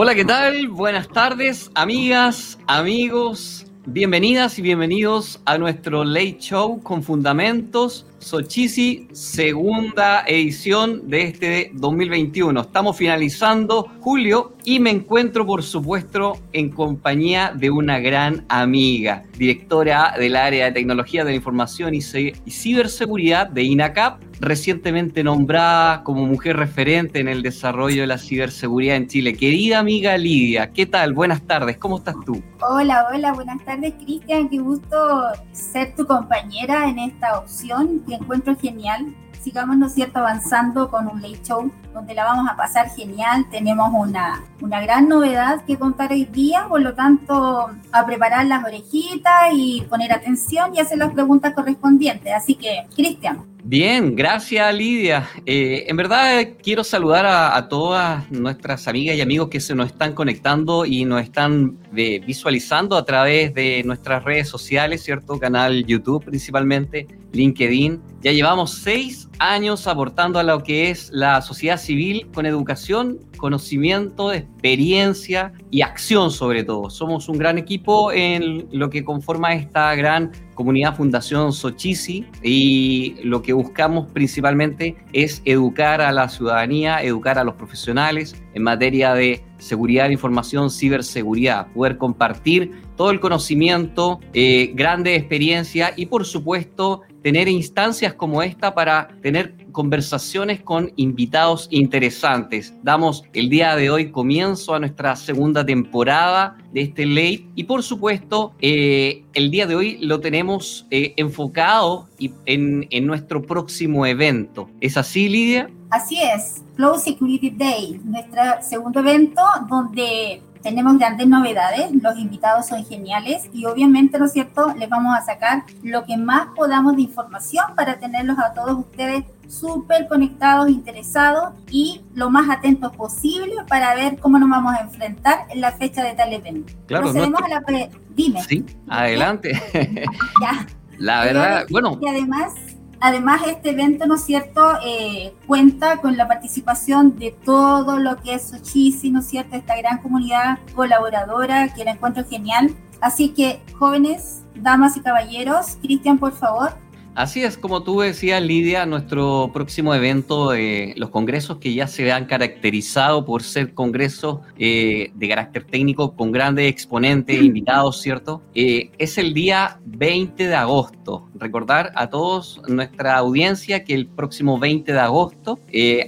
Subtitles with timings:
[0.00, 0.68] Hola, ¿qué tal?
[0.68, 3.66] Buenas tardes, amigas, amigos.
[3.84, 12.60] Bienvenidas y bienvenidos a nuestro Late Show con Fundamentos Sochisi, segunda edición de este 2021.
[12.60, 20.14] Estamos finalizando julio y me encuentro, por supuesto, en compañía de una gran amiga, directora
[20.18, 26.56] del área de tecnología de la información y, ciberseguridad de INACAP, recientemente nombrada como mujer
[26.56, 29.34] referente en el desarrollo de la ciberseguridad en Chile.
[29.34, 31.12] Querida amiga Lidia, ¿qué tal?
[31.12, 32.42] Buenas tardes, ¿cómo estás tú?
[32.60, 38.56] Hola, hola, buenas tardes Cristian, qué gusto ser tu compañera en esta opción que encuentro
[38.56, 39.14] genial.
[39.42, 43.46] Sigamos, ¿no cierto?, avanzando con un late show donde la vamos a pasar genial.
[43.50, 48.64] Tenemos una, una gran novedad que contar hoy día, por lo tanto, a preparar las
[48.64, 52.32] orejitas y poner atención y hacer las preguntas correspondientes.
[52.34, 55.28] Así que, Cristian, Bien, gracias Lidia.
[55.44, 60.14] Eh, en verdad quiero saludar a, todas nuestras amigas y amigos que se nos están
[60.14, 65.38] conectando y nos están eh, visualizando a través de nuestras redes sociales, ¿cierto?
[65.38, 68.00] Canal YouTube principalmente, LinkedIn.
[68.20, 74.32] Ya llevamos seis años aportando a lo que es la sociedad civil con educación, conocimiento,
[74.32, 76.90] experiencia y acción sobre todo.
[76.90, 83.42] Somos un gran equipo en lo que conforma esta gran comunidad Fundación Sochisi y lo
[83.42, 89.44] que buscamos principalmente es educar a la ciudadanía, educar a los profesionales en materia de
[89.58, 97.02] seguridad de información, ciberseguridad, poder compartir todo el conocimiento, eh, grande experiencia y por supuesto
[97.22, 102.74] tener instancias como esta para tener conversaciones con invitados interesantes.
[102.82, 107.82] Damos el día de hoy comienzo a nuestra segunda temporada de este late y por
[107.82, 112.08] supuesto eh, el día de hoy lo tenemos eh, enfocado
[112.46, 114.68] en, en nuestro próximo evento.
[114.80, 115.70] ¿Es así, Lidia?
[115.90, 122.84] Así es, Cloud Security Day, nuestro segundo evento donde tenemos grandes novedades, los invitados son
[122.84, 127.02] geniales y obviamente, ¿no es cierto?, les vamos a sacar lo que más podamos de
[127.02, 133.94] información para tenerlos a todos ustedes súper conectados, interesados y lo más atentos posible para
[133.94, 136.72] ver cómo nos vamos a enfrentar en la fecha de tal evento.
[136.86, 138.42] Claro, Procedemos a la Dime.
[138.42, 139.52] Sí, adelante.
[140.40, 140.66] ya.
[140.98, 141.98] La verdad, bueno.
[142.02, 142.52] Y además
[143.00, 148.34] Además, este evento, ¿no es cierto?, eh, cuenta con la participación de todo lo que
[148.34, 152.74] es Sochisi, ¿no es cierto?, esta gran comunidad colaboradora que la encuentro genial.
[153.00, 156.72] Así que, jóvenes, damas y caballeros, Cristian, por favor,
[157.18, 162.12] Así es, como tú decías, Lidia, nuestro próximo evento, eh, los congresos que ya se
[162.12, 168.40] han caracterizado por ser congresos eh, de carácter técnico con grandes exponentes, invitados, ¿cierto?
[168.54, 171.28] Eh, es el día 20 de agosto.
[171.34, 175.58] Recordar a todos nuestra audiencia que el próximo 20 de agosto,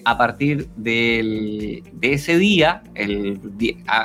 [0.04, 3.40] a partir de ese día, el,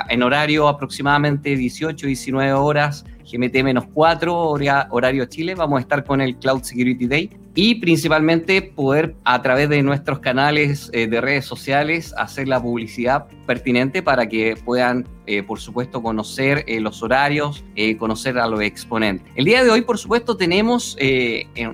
[0.08, 7.06] en horario aproximadamente 18-19 horas, GMT-4, horario Chile, vamos a estar con el Cloud Security
[7.06, 12.62] Day y principalmente poder a través de nuestros canales eh, de redes sociales hacer la
[12.62, 17.64] publicidad pertinente para que puedan, eh, por supuesto, conocer eh, los horarios,
[17.98, 19.26] conocer a los exponentes.
[19.36, 20.96] El día de hoy, por supuesto, tenemos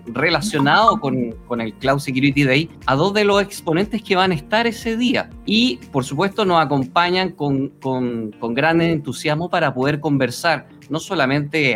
[0.06, 4.34] relacionado con, con, el Cloud Security Day a dos de los exponentes que van a
[4.34, 9.98] estar ese día y, por supuesto, nos acompañan con, con, con gran entusiasmo para poder
[10.00, 11.74] conversar no solamente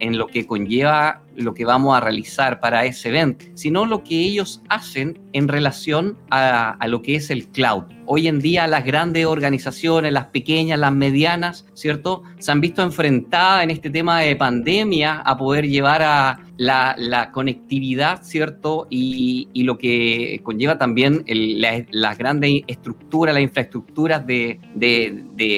[0.00, 4.18] en lo que conlleva lo que vamos a realizar para ese evento, sino lo que
[4.18, 7.84] ellos hacen en relación a, lo que es el cloud.
[8.06, 12.24] Hoy en día las grandes organizaciones, las pequeñas, las medianas, ¿cierto?
[12.38, 18.22] Se han visto enfrentadas en este tema de pandemia a poder llevar a la, conectividad,
[18.22, 18.88] ¿cierto?
[18.90, 24.58] Y, lo que conlleva también las grandes estructuras, las infraestructuras de,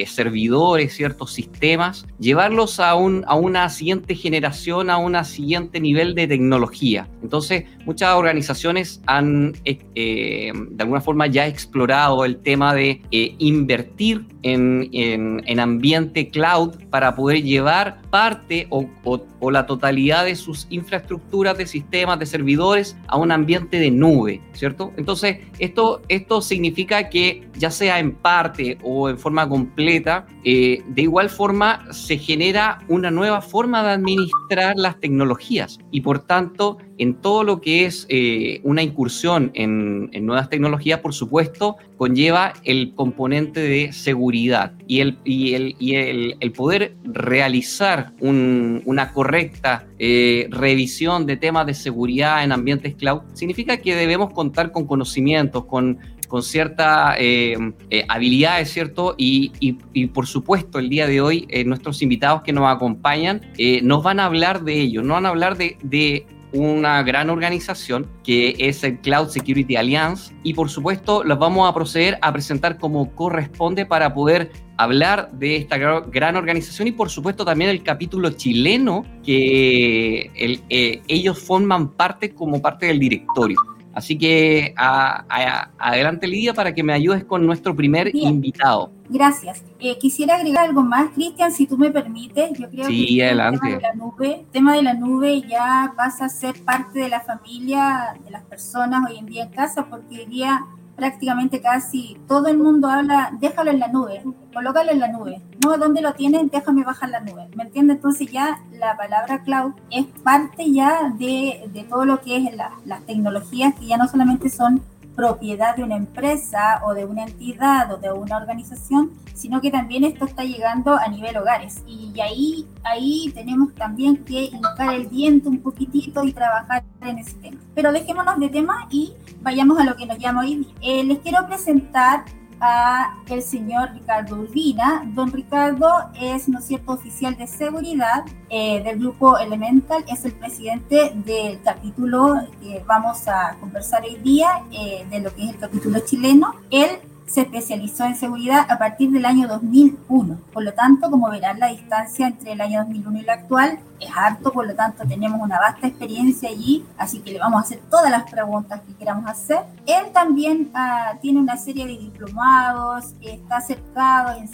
[0.06, 7.08] servidores, ciertos sistemas, llevarlos a, a una siguiente generación, a un siguiente nivel de tecnología.
[7.22, 13.34] Entonces, muchas organizaciones han eh, eh, de alguna forma ya explorado el tema de eh,
[13.38, 20.66] invertir en, en, ambiente cloud para poder llevar parte o, o, la totalidad de sus
[20.68, 24.92] infraestructuras de sistemas, de servidores a un ambiente de nube, ¿cierto?
[24.96, 31.30] Entonces, esto, esto significa que ya sea en parte o en forma completa, de igual
[31.30, 35.51] forma se genera una nueva forma de administrar las tecnologías
[35.90, 41.12] y por tanto en todo lo que es eh, una incursión en, nuevas tecnologías, por
[41.12, 49.12] supuesto, conlleva el componente de seguridad y el, y el, y el, poder realizar una
[49.12, 54.86] correcta eh, revisión de temas de seguridad en ambientes cloud significa que debemos contar con
[54.86, 55.98] conocimientos, con
[56.32, 57.58] con cierta eh,
[57.90, 59.14] eh, habilidades, ¿cierto?
[59.18, 63.42] Y, por supuesto, el día de hoy, nuestros invitados que nos acompañan
[63.82, 66.24] nos van a hablar de ello, nos van a hablar de, de
[66.54, 71.74] una gran organización que es el Cloud Security Alliance y por supuesto los vamos a
[71.74, 77.44] proceder a presentar como corresponde para poder hablar de esta gran organización y por supuesto
[77.44, 83.56] también el capítulo chileno que eh, ellos forman parte como parte del directorio.
[83.94, 88.90] Así que adelante Lidia para que me ayudes con nuestro primer invitado.
[89.08, 89.62] Gracias.
[89.78, 92.58] Eh, quisiera agregar algo más, Cristian, si tú me permites.
[92.58, 93.58] Yo creo sí, que adelante.
[93.66, 97.00] El tema, de la nube, el tema de la nube ya pasa a ser parte
[97.00, 100.64] de la familia de las personas hoy en día en casa, porque hoy día
[101.02, 104.22] prácticamente casi todo el mundo habla, déjalo en la nube,
[104.54, 105.42] colócalo en la nube.
[105.60, 106.48] No, ¿dónde lo tienen?
[106.48, 107.48] Déjame bajar la nube.
[107.56, 107.96] ¿Me entiendes?
[107.96, 112.54] Entonces ya la palabra cloud es parte ya de, de todo lo que es
[112.84, 114.80] las tecnologías que ya no solamente son
[115.16, 120.04] propiedad de una empresa o de una entidad o de una organización, sino que también
[120.04, 121.82] esto está llegando a nivel hogares.
[121.86, 127.34] Y ahí, ahí tenemos también que hincar el diente un poquitito y trabajar en ese
[127.38, 127.60] tema.
[127.74, 130.66] Pero dejémonos de tema y vayamos a lo que nos llama hoy.
[130.80, 132.24] Eh, les quiero presentar
[132.60, 135.02] a el señor Ricardo Urbina.
[135.14, 135.88] Don Ricardo
[136.20, 141.60] es, ¿no es cierto?, oficial de seguridad eh, del grupo Elemental, es el presidente del
[141.62, 146.54] capítulo que vamos a conversar hoy día, eh, de lo que es el capítulo chileno.
[146.70, 147.00] Él
[147.32, 150.38] se especializó en seguridad a partir del año 2001.
[150.52, 154.10] Por lo tanto, como verán, la distancia entre el año 2001 y el actual es
[154.14, 157.80] harto, por lo tanto tenemos una vasta experiencia allí, así que le vamos a hacer
[157.88, 159.60] todas las preguntas que queramos hacer.
[159.86, 164.48] Él también ah, tiene una serie de diplomados, está acercado en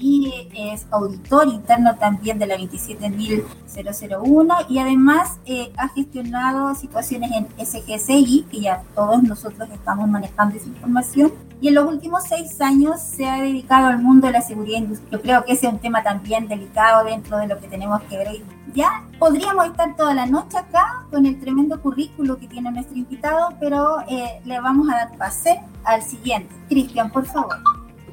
[0.00, 7.46] CSMI, es auditor interno también de la 27001 y además eh, ha gestionado situaciones en
[7.64, 13.00] SGCI, que ya todos nosotros estamos manejando esa información, y en los últimos seis años
[13.00, 15.10] se ha dedicado al mundo de la seguridad industrial.
[15.12, 18.16] Yo creo que ese es un tema también delicado dentro de lo que tenemos que
[18.16, 18.28] ver.
[18.74, 23.50] Ya podríamos estar toda la noche acá con el tremendo currículo que tiene nuestro invitado,
[23.60, 26.54] pero eh, le vamos a dar pase al siguiente.
[26.68, 27.58] Cristian, por favor.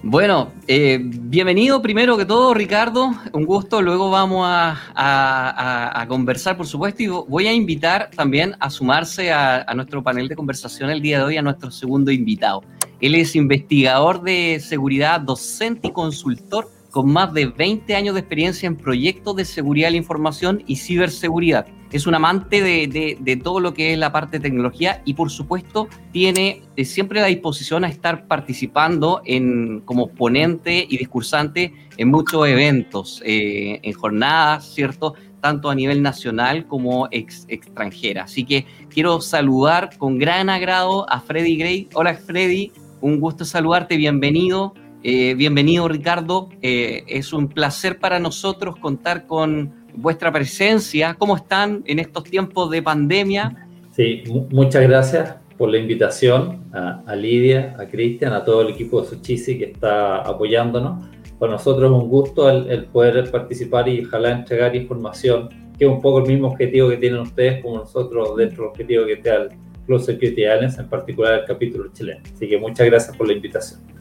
[0.04, 3.12] Bueno, eh, bienvenido primero que todo, Ricardo.
[3.34, 3.82] Un gusto.
[3.82, 9.74] Luego vamos a, conversar, por supuesto, y voy a invitar también a sumarse a, a,
[9.74, 12.64] nuestro panel de conversación el día de hoy a nuestro segundo invitado.
[13.02, 18.68] Él es investigador de seguridad, docente y consultor con más de 20 años de experiencia
[18.68, 21.68] en proyectos de seguridad de la información y ciberseguridad.
[21.92, 25.88] Es un amante de, todo lo que es la parte de tecnología y por supuesto
[26.12, 32.46] tiene eh, siempre la disposición a estar participando en, como ponente y discursante en muchos
[32.46, 35.14] eventos, eh, en jornadas, ¿cierto?
[35.40, 38.24] tanto a nivel nacional como extranjera.
[38.24, 41.90] Así que quiero saludar con gran agrado a Freddy Gray.
[41.94, 44.74] Hola Freddy, un gusto saludarte, bienvenido.
[45.04, 51.14] Eh, bienvenido Ricardo, eh, es un placer para nosotros contar con vuestra presencia.
[51.14, 53.68] ¿Cómo están en estos tiempos de pandemia?
[53.92, 59.08] Sí, muchas gracias por la invitación a, Lidia, a Cristian, a todo el equipo de
[59.08, 61.08] Suchisi que está apoyándonos.
[61.40, 66.02] Para nosotros es un gusto el, poder participar y ojalá entregar información, que es un
[66.02, 69.48] poco el mismo objetivo que tienen ustedes como nosotros dentro del objetivo que te da
[69.86, 72.22] Close Security Alliance, en particular el capítulo chileno.
[72.34, 73.97] Así que muchas gracias por la invitación.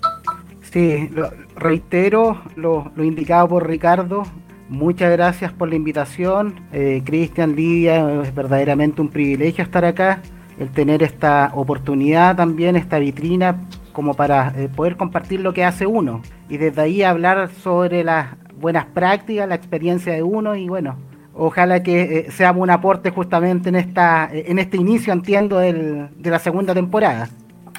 [0.77, 1.09] Sí,
[1.55, 4.25] reitero lo, indicado por Ricardo.
[4.69, 6.61] Muchas gracias por la invitación.
[6.71, 10.21] Eh, Cristian, Lidia, es verdaderamente un privilegio estar acá,
[10.59, 13.59] el tener esta oportunidad también, esta vitrina,
[13.95, 16.21] como para eh, poder compartir lo que hace uno.
[16.51, 20.99] Y desde ahí hablar sobre las buenas prácticas, la experiencia de uno y bueno,
[21.39, 26.09] Ojalá que eh, seamos un aporte justamente en esta eh, en este inicio, entiendo, de
[26.23, 27.31] la segunda temporada.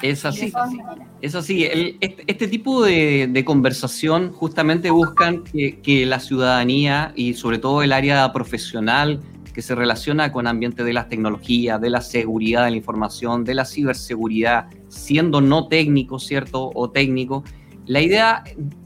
[0.02, 0.52] Es así,
[1.20, 1.64] es así.
[1.64, 8.32] Este, este, tipo de, conversación justamente buscan que, la ciudadanía y sobre todo el área
[8.32, 9.20] profesional
[9.52, 13.54] que se relaciona con ambiente de las tecnologías, de la seguridad de la información, de
[13.54, 16.70] la ciberseguridad, siendo no técnico, ¿cierto?
[16.74, 17.42] O técnico.
[17.86, 18.44] La idea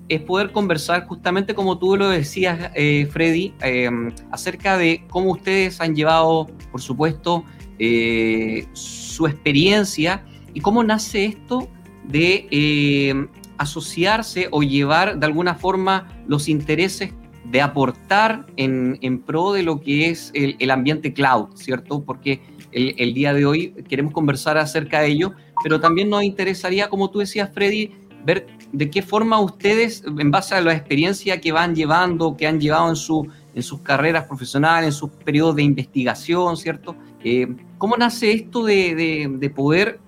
[0.09, 5.81] es poder conversar justamente como tú lo decías, eh, Freddy, em, acerca de cómo ustedes
[5.81, 7.45] han llevado, por supuesto,
[7.79, 10.25] eh, su experiencia
[10.55, 11.69] y cómo nace esto
[12.05, 13.29] de em,
[13.59, 17.13] asociarse o llevar de alguna forma los intereses
[17.45, 22.03] de aportar en, pro de lo que es el, ambiente cloud, ¿cierto?
[22.03, 22.41] Porque
[22.71, 25.33] el, el, día de hoy queremos conversar acerca de ello,
[25.63, 27.91] pero también nos interesaría, como tú decías, Freddy,
[28.25, 32.61] ver de qué forma ustedes, en base a la experiencia que van llevando, que han
[32.61, 36.97] llevado en, su, en sus carreras profesionales, en sus periodos de investigación, ¿cierto?
[37.23, 40.01] Eh, ¿Cómo nace esto de, poder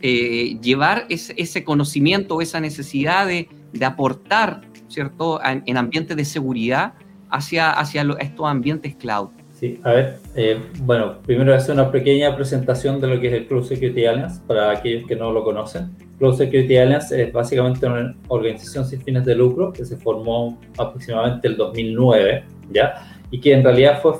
[0.00, 3.48] eh, llevar ese, conocimiento, esa necesidad de,
[3.84, 6.94] aportar, ¿cierto?, en, ambientes de seguridad
[7.30, 9.28] hacia, hacia estos ambientes cloud.
[9.52, 13.28] Sí, a ver, eh, bueno, primero voy a hacer una pequeña presentación de lo que
[13.28, 15.90] es el Cloud Security Alliance para aquellos que no lo conocen.
[16.18, 21.46] Cloud Security Alliance es básicamente una organización sin fines de lucro que se formó aproximadamente
[21.46, 23.14] el 2009, ¿ya?
[23.30, 24.14] y que en realidad fue,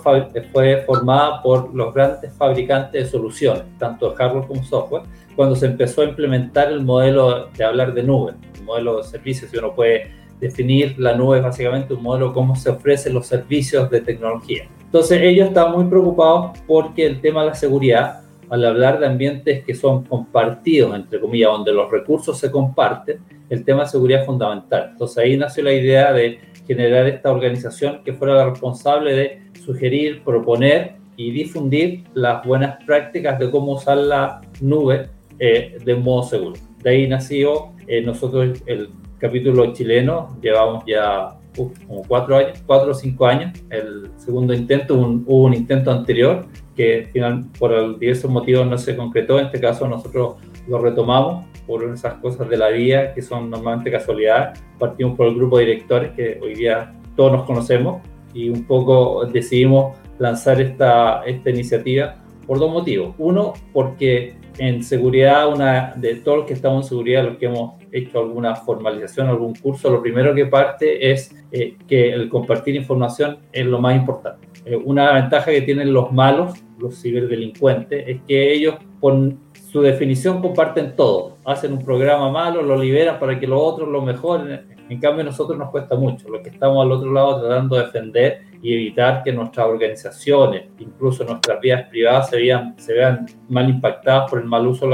[0.53, 5.03] fue formada por los grandes fabricantes de soluciones, tanto de hardware como software,
[5.37, 9.53] cuando se empezó a implementar el modelo de hablar de nube, el modelo de servicios,
[9.53, 10.11] y uno puede
[10.41, 14.69] definir la nube básicamente un modelo cómo se ofrecen los servicios de tecnología.
[14.85, 19.65] Entonces ellos estaban muy preocupados porque el tema de la seguridad, al hablar de ambientes
[19.65, 24.27] que son compartidos, entre comillas, donde los recursos se comparten, el tema de seguridad es
[24.27, 24.91] fundamental.
[24.93, 30.23] Entonces ahí nació la idea de generar esta organización que fuera la responsable de sugerir,
[30.25, 36.55] proponer y difundir las buenas prácticas de cómo usar la nube eh, de modo seguro.
[36.83, 41.39] De ahí nació eh, nosotros el capítulo chileno, llevamos ya
[41.87, 47.09] como cuatro años, cuatro o cinco años, el segundo intento, hubo un intento anterior que
[47.13, 50.37] final, por diversos motivos no se concretó, en este caso nosotros
[50.67, 54.61] lo retomamos por esas cosas de la vida que son normalmente casualidades.
[54.79, 58.03] Partimos por el grupo de directores que hoy día todos nos conocemos
[58.35, 63.15] y un poco decidimos lanzar esta, esta iniciativa por dos motivos.
[63.19, 67.75] Uno, porque en seguridad, una de todos los que estamos en seguridad, los que hemos
[67.91, 73.39] hecho alguna formalización, algún curso, lo primero que parte es eh, que el compartir información
[73.53, 74.49] es lo más importante.
[74.65, 79.39] Eh, una ventaja que tienen los malos, los ciberdelincuentes, es que ellos con
[79.71, 81.37] su definición comparten todo.
[81.45, 84.75] Hacen un programa malo, lo liberan para que los otros lo mejoren.
[84.89, 86.29] En cambio, a nosotros nos cuesta mucho.
[86.29, 91.23] Los que estamos al otro lado tratando de defender y evitar que nuestras organizaciones, incluso
[91.23, 94.89] nuestras vías privadas, se vean, se vean mal impactadas por el mal uso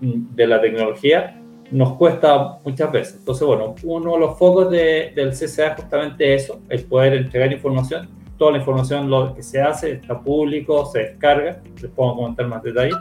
[0.00, 1.40] de la tecnología,
[1.70, 3.16] nos cuesta muchas veces.
[3.20, 8.08] Entonces, bueno, uno de los focos del CCA es justamente eso, el poder entregar información.
[8.36, 12.62] Toda la información lo que se hace está público, se descarga, les puedo comentar más
[12.64, 12.96] detalles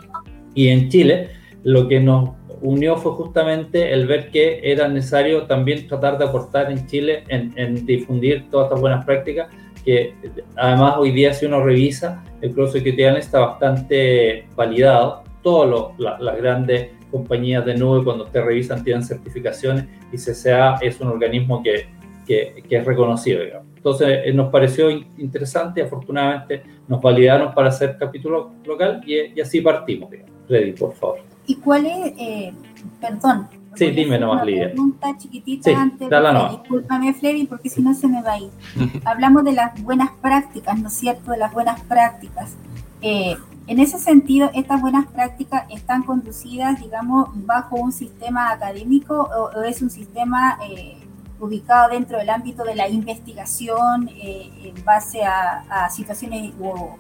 [0.55, 1.29] y en Chile,
[1.63, 6.71] lo que nos unió fue justamente el ver que era necesario también tratar de aportar
[6.71, 9.49] en Chile en, difundir todas estas buenas prácticas,
[9.83, 10.15] que
[10.55, 15.23] además hoy día si uno revisa, el Cloud Security está bastante validado.
[15.41, 21.09] Todas las grandes compañías de nube cuando te revisan tienen certificaciones y CCA es un
[21.09, 21.87] organismo que,
[22.27, 23.41] es reconocido.
[23.75, 30.09] Entonces eh, nos pareció interesante, afortunadamente nos validaron para hacer capítulo local y, así partimos.
[30.09, 30.33] Digamos.
[30.47, 31.19] Freddy, por favor.
[31.45, 32.53] ¿Y cuál es, eh,
[32.99, 33.47] perdón?
[33.75, 34.71] Sí, dime nomás, Lidia.
[34.71, 36.09] pregunta chiquitita antes.
[36.09, 38.51] Discúlpame, Freddy, porque si no se me va a ir.
[39.05, 41.31] Hablamos de las buenas prácticas, ¿no es cierto?
[41.31, 42.55] De las buenas prácticas.
[43.01, 43.35] Eh,
[43.67, 49.81] en ese sentido, estas buenas prácticas están conducidas, digamos, bajo un sistema académico o, es
[49.81, 50.97] un sistema eh,
[51.39, 56.97] ubicado dentro del ámbito de la investigación en base a, a situaciones o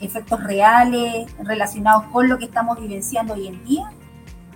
[0.00, 3.90] efectos reales relacionados con lo que estamos vivenciando hoy en día?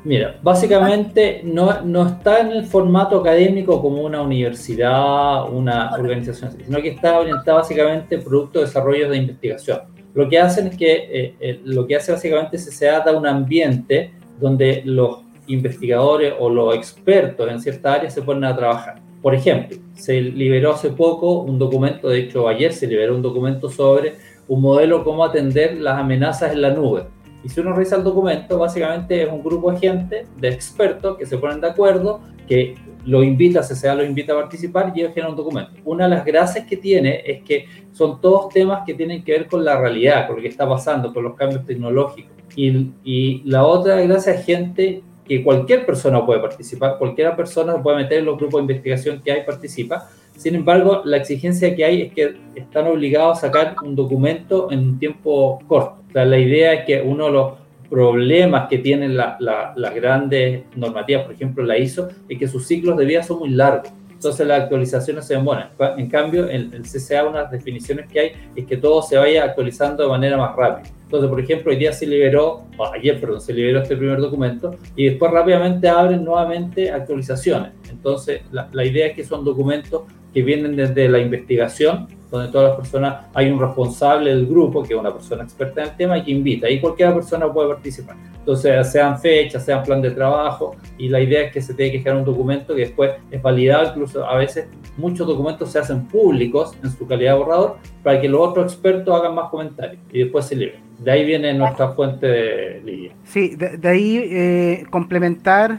[0.04, 6.80] Mira, básicamente no, no está en el formato académico como una universidad, una organización, sino
[6.80, 9.80] que está orientada básicamente en producto de desarrollo de investigación.
[10.14, 13.26] Lo que hacen es que eh, eh, lo que hace básicamente es se da un
[13.26, 19.00] ambiente donde los investigadores o los expertos en cierta área se ponen a trabajar.
[19.20, 23.68] Por ejemplo, se liberó hace poco un documento, de hecho ayer se liberó un documento
[23.68, 24.14] sobre
[24.46, 27.04] un modelo cómo atender las amenazas en la nube.
[27.44, 31.26] Y si uno revisa el documento, básicamente es un grupo de gente, de expertos que
[31.26, 35.30] se ponen de acuerdo, que lo invita, CCA lo invita a participar y ellos generan
[35.32, 35.72] un documento.
[35.84, 39.46] Una de las gracias que tiene es que son todos temas que tienen que ver
[39.46, 42.32] con la realidad, con lo que está pasando, con los cambios tecnológicos.
[42.56, 47.98] Y, y la otra gracia es gente que cualquier persona puede participar, cualquier persona puede
[47.98, 52.02] meter en los grupos de investigación que hay, participa, sin embargo, la exigencia que hay
[52.02, 55.97] es que están obligados a sacar un documento en un tiempo corto.
[56.08, 57.52] O sea, la idea es que uno de los
[57.88, 63.04] problemas que tienen las grandes normativas, por ejemplo la ISO, es que sus ciclos de
[63.04, 63.90] vida son muy largos.
[64.18, 65.70] Entonces las actualizaciones se demoran.
[65.96, 70.02] En cambio, en el CCA, unas definiciones que hay es que todo se vaya actualizando
[70.02, 70.92] de manera más rápida.
[71.04, 75.04] Entonces, por ejemplo, hoy día se liberó, ayer, perdón, se liberó este primer documento y
[75.04, 77.70] después rápidamente abren nuevamente actualizaciones.
[77.88, 80.02] Entonces, la, la idea es que son documentos
[80.34, 84.94] que vienen desde la investigación donde todas las personas, hay un responsable del grupo, que
[84.94, 88.16] es una persona experta en el tema y que invita, y cualquier persona puede participar.
[88.38, 91.98] Entonces, sean fechas, sean plan de trabajo, y la idea es que se tiene que
[91.98, 96.74] generar un documento que después es validado, incluso a veces muchos documentos se hacen públicos
[96.82, 100.44] en su calidad de borrador para que los otros expertos hagan más comentarios y después
[100.44, 100.80] se libren.
[100.98, 103.12] De ahí viene nuestra fuente de Lidia.
[103.24, 105.78] Sí, de, ahí eh, complementar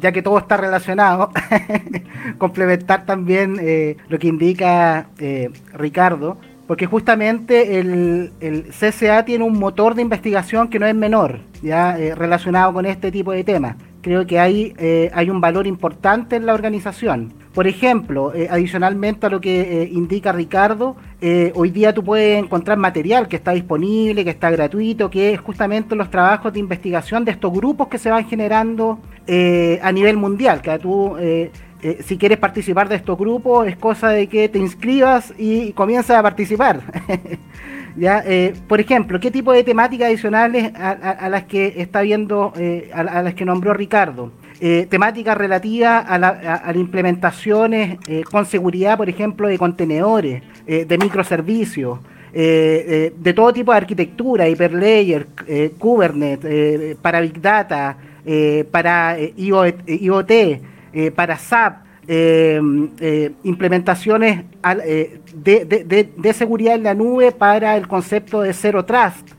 [0.00, 1.30] ya que todo está relacionado,
[2.38, 9.58] complementar también eh, lo que indica eh, Ricardo, porque justamente el, el, CCA tiene un
[9.58, 13.76] motor de investigación que no es menor, ya eh, relacionado con este tipo de temas.
[14.00, 14.74] Creo que hay,
[15.12, 17.32] hay un valor importante en la organización.
[17.52, 20.96] Por ejemplo, adicionalmente a lo que indica Ricardo,
[21.54, 25.96] hoy día tú puedes encontrar material que está disponible, que está gratuito, que es justamente
[25.96, 30.62] los trabajos de investigación de estos grupos que se van generando eh, a nivel mundial,
[30.62, 31.50] que tú, eh,
[31.82, 36.16] eh, si quieres participar de estos grupos, es cosa de que te inscribas y comiences
[36.16, 36.80] a participar.
[37.96, 38.24] ¿Ya?
[38.68, 42.52] por ejemplo, ¿qué tipo de temáticas adicionales a, las que está viendo,
[42.92, 44.32] a, las que nombró Ricardo?
[44.88, 47.98] temáticas relativas a, las implementaciones
[48.30, 51.98] con seguridad, por ejemplo, de contenedores, de microservicios,
[52.32, 55.26] de todo tipo de arquitectura, Hyperlayer,
[55.78, 57.96] Kubernetes, para Big Data,
[60.92, 61.38] eh, para
[62.10, 64.44] eh, IoT, eh, SAP, implementaciones
[65.34, 69.32] de, seguridad en la nube para el concepto de Zero Trust,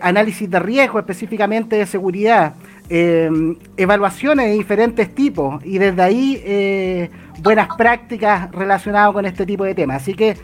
[0.00, 2.54] análisis de riesgo específicamente de seguridad,
[2.88, 7.10] evaluaciones de diferentes tipos y desde ahí
[7.42, 10.02] buenas prácticas relacionadas con este tipo de temas.
[10.02, 10.36] Así que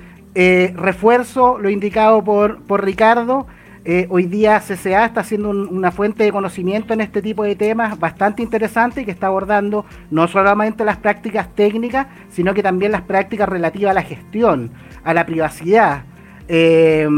[0.75, 3.47] refuerzo lo indicado por, por Ricardo.
[3.85, 7.99] Eh, hoy día CCA está siendo una fuente de conocimiento en este tipo de temas
[7.99, 13.03] bastante interesante y que está abordando no solamente las prácticas técnicas, sino que también las
[13.03, 14.71] prácticas relativas a la gestión,
[15.03, 16.05] a la privacidad,
[16.47, 17.09] eh,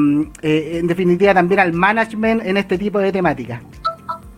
[0.41, 3.61] eh, en definitiva también al management en este tipo de temáticas.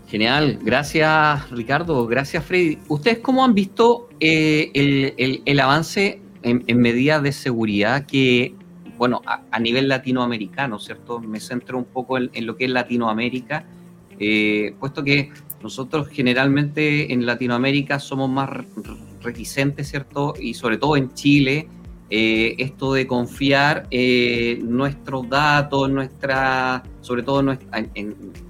[0.09, 2.78] Genial, gracias Ricardo, gracias Freddy.
[2.88, 8.55] ¿Ustedes cómo han visto el, avance en medidas de seguridad que
[8.96, 11.20] bueno, a, nivel latinoamericano, ¿cierto?
[11.20, 13.64] Me centro un poco en, lo que es Latinoamérica,
[14.18, 15.30] eh, puesto que
[15.62, 18.50] nosotros generalmente en Latinoamérica somos más
[19.22, 20.34] reticentes, ¿cierto?
[20.40, 21.68] Y sobre todo en Chile,
[22.08, 27.56] eh, esto de confiar eh, nuestros datos, nuestra, sobre todo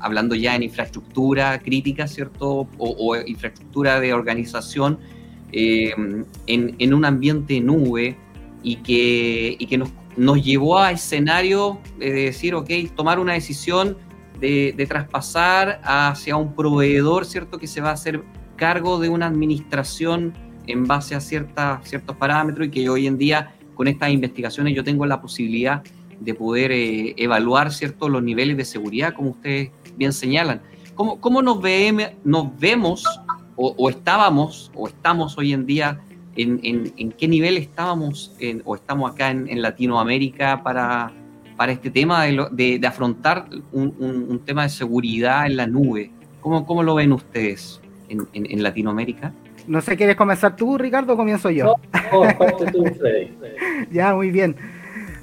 [0.00, 2.68] hablando ya en infraestructura crítica, ¿cierto?
[2.78, 4.98] O, infraestructura de organización,
[5.52, 8.16] en, en, un ambiente nube
[8.62, 13.96] y que, y que nos nos llevó a escenario de decir, ok, tomar una decisión
[14.40, 17.58] de, traspasar hacia un proveedor, ¿cierto?
[17.58, 18.22] Que se va a hacer
[18.56, 20.34] cargo de una administración
[20.66, 24.82] en base a cierta, ciertos parámetros y que hoy en día con estas investigaciones yo
[24.82, 25.82] tengo la posibilidad
[26.18, 28.08] de poder eh, evaluar, ¿cierto?
[28.08, 30.62] Los niveles de seguridad, como ustedes bien señalan.
[30.94, 33.04] ¿Cómo, cómo nos, ve, nos vemos
[33.58, 36.00] o estábamos o estamos hoy en día
[36.36, 41.12] en, qué nivel estábamos o estamos acá en, Latinoamérica para,
[41.56, 46.10] para este tema de, afrontar un, tema de seguridad en la nube.
[46.40, 49.32] ¿Cómo, cómo lo ven ustedes en, Latinoamérica?
[49.66, 51.74] No sé, ¿quieres comenzar tú, Ricardo, o comienzo yo?
[53.90, 54.56] ya, muy bien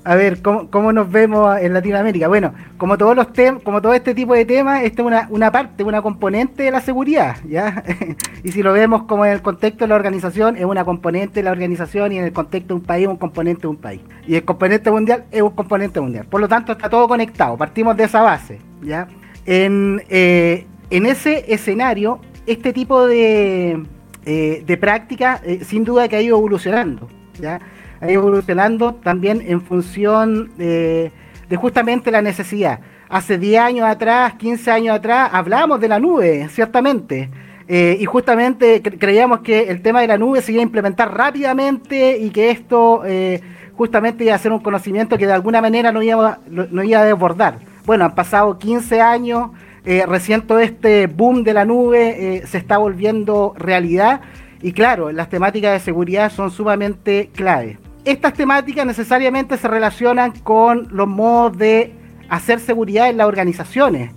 [0.05, 2.27] a ver, ¿cómo, nos vemos en Latinoamérica?
[2.27, 5.51] Bueno, como todos los temas, como todo este tipo de temas, esta es una, una
[5.51, 7.83] parte, una componente de la seguridad, ¿ya?
[8.43, 11.43] y si lo vemos como en el contexto de la organización, es una componente de
[11.43, 14.01] la organización y en el contexto de un país, un componente de un país.
[14.27, 16.25] Y el componente mundial es un componente mundial.
[16.25, 19.07] Por lo tanto, está todo conectado, partimos de esa base, ¿ya?
[19.45, 23.83] En, eh, en ese escenario, este tipo de,
[24.25, 27.07] eh, de práctica, eh, sin duda que ha ido evolucionando,
[27.39, 27.61] ¿ya?
[28.03, 31.11] Ha evolucionando también en función de,
[31.55, 32.79] justamente la necesidad.
[33.09, 37.29] Hace 10 años atrás, 15 años atrás, hablábamos de la nube, ciertamente.
[37.67, 42.17] Eh, y justamente creíamos que el tema de la nube se iba a implementar rápidamente
[42.17, 43.39] y que esto eh,
[43.73, 47.05] justamente iba a ser un conocimiento que de alguna manera no iba, no iba a
[47.05, 47.59] desbordar.
[47.85, 49.51] Bueno, han pasado 15 años,
[49.85, 54.19] eh, recién todo este boom de la nube se está volviendo realidad
[54.61, 60.87] y claro, las temáticas de seguridad son sumamente claves estas temáticas necesariamente se relacionan con
[60.91, 61.93] los modos de
[62.29, 64.11] hacer seguridad en las organizaciones.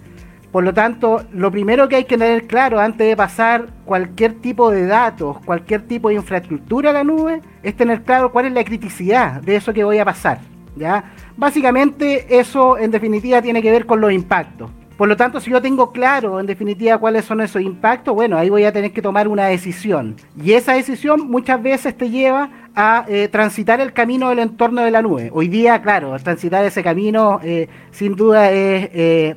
[0.51, 4.71] Por lo tanto, lo primero que hay que tener claro antes de pasar cualquier tipo
[4.71, 8.65] de datos, cualquier tipo de infraestructura a la nube, es tener claro cuál es la
[8.65, 10.41] criticidad de eso que voy a pasar.
[10.77, 11.13] ¿ya?
[11.37, 14.71] Básicamente eso en definitiva tiene que ver con los impactos.
[14.97, 18.49] Por lo tanto, si yo tengo claro, en definitiva, cuáles son esos impactos, bueno, ahí
[18.49, 20.17] voy a tener que tomar una decisión.
[20.43, 24.91] Y esa decisión muchas veces te lleva a eh, transitar el camino del entorno de
[24.91, 25.31] la nube.
[25.35, 29.37] Hoy día, claro, transitar ese camino eh, sin duda eh,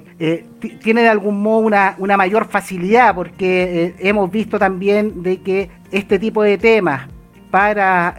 [0.82, 6.20] tiene de algún modo una, una mayor facilidad porque hemos visto también de que este
[6.20, 7.08] tipo de temas
[7.50, 8.16] para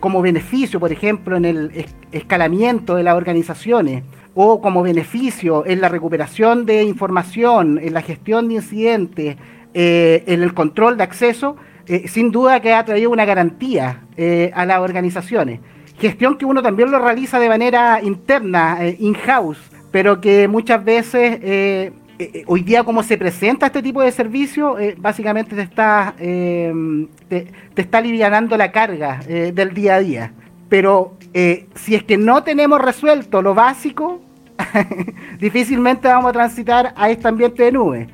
[0.00, 4.02] como beneficio, por ejemplo, en el escalamiento de las organizaciones,
[4.38, 9.36] o como beneficio en la recuperación de información, en la gestión de incidentes,
[9.72, 14.50] eh, en el control de acceso, eh, sin duda que ha traído una garantía eh,
[14.54, 15.60] a las organizaciones.
[15.98, 19.58] Gestión que uno también lo realiza de manera interna, in-house,
[19.90, 21.92] pero que muchas veces
[22.46, 26.74] hoy día como se presenta este tipo de servicio, básicamente te está, te,
[27.74, 30.32] te, está alivianando la carga del día a día.
[30.68, 31.16] Pero
[31.74, 34.20] si es que no tenemos resuelto lo básico,
[35.38, 38.08] difícilmente vamos a transitar a este ambiente de nube.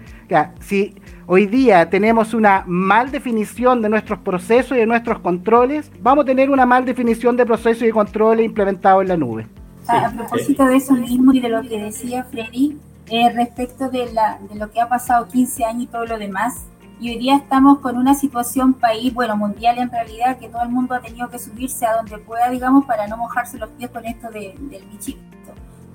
[0.60, 0.94] si
[1.26, 6.26] hoy día tenemos una mal definición de nuestros procesos y de nuestros controles, vamos a
[6.26, 9.46] tener una mal definición de procesos y controles implementados en la nube.
[9.86, 12.78] a propósito de eso mismo y de lo que decía Freddy,
[13.10, 16.64] eh, respecto de, la, de lo que ha pasado 15 años y todo lo demás,
[17.00, 20.68] y hoy día estamos con una situación país, bueno, mundial en realidad, que todo el
[20.68, 24.04] mundo ha tenido que subirse a donde pueda, digamos, para no mojarse los pies con
[24.04, 25.31] esto del bichito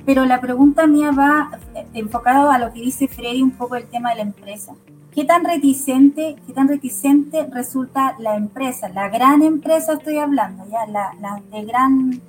[0.08, 1.52] pero la pregunta mía va
[1.94, 4.74] enfocada a lo que dice Freddy, un poco el tema de la empresa.
[5.14, 10.90] ¿Qué tan reticente, qué tan reticente resulta la empresa, la gran empresa estoy hablando, ya,
[10.90, 12.22] la, la de gran,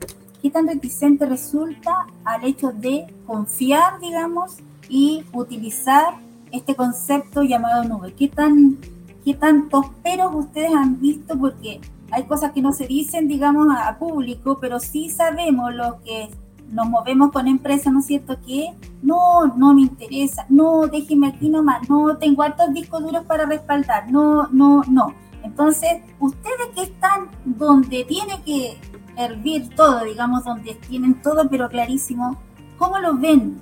[0.42, 4.56] qué tan reticente resulta al hecho de confiar, digamos,
[4.88, 6.14] y utilizar
[6.50, 8.12] este concepto llamado nube?
[8.12, 8.78] ¿Qué tan,
[9.24, 11.38] qué tantos peros ustedes han visto?
[11.38, 16.28] Porque hay cosas que no se dicen, digamos, a, público, pero sí sabemos lo que
[16.70, 18.38] nos movemos con empresas, ¿no es cierto?
[18.46, 23.46] Que no, no me interesa, no, déjeme aquí nomás, no, tengo altos discos duros para
[23.46, 25.14] respaldar, no, no, no.
[25.42, 28.78] Entonces, ustedes que están donde tiene que
[29.16, 32.36] hervir todo, digamos, donde tienen todo pero clarísimo,
[32.76, 33.60] ¿cómo lo ven?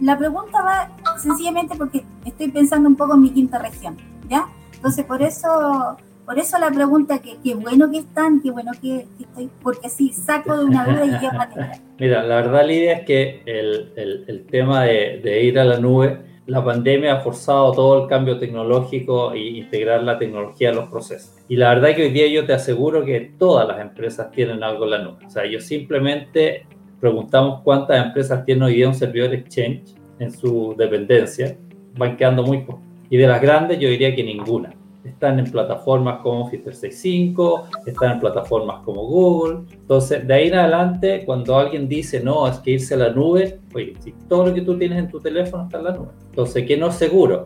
[0.00, 3.96] La pregunta va sencillamente porque estoy pensando un poco en mi quinta región,
[4.28, 4.46] ¿ya?
[4.74, 5.96] Entonces, por eso
[6.28, 10.12] por eso la pregunta, que qué bueno que están, qué bueno que, estoy, porque así
[10.12, 14.84] saco de una duda y ya Mira, la verdad, Lidia, es que el, el, tema
[14.84, 20.02] de, ir a la nube, la pandemia ha forzado todo el cambio tecnológico e integrar
[20.02, 21.34] la tecnología a los procesos.
[21.48, 24.84] Y la verdad que hoy día yo te aseguro que todas las empresas tienen algo
[24.84, 25.24] en la nube.
[25.24, 26.66] O sea, yo simplemente
[27.00, 31.56] preguntamos cuántas empresas tienen hoy día un servidor Exchange en su dependencia,
[31.96, 32.84] van quedando muy pocos.
[33.08, 34.74] Y de las grandes yo diría que ninguna
[35.08, 39.60] están en plataformas como Office 365, están en plataformas como Google.
[39.72, 43.60] Entonces, de ahí en adelante, cuando alguien dice, no, es que irse a la nube,
[43.74, 46.08] oye, si todo lo que tú tienes en tu teléfono está en la nube.
[46.30, 47.44] Entonces, ¿qué no es seguro?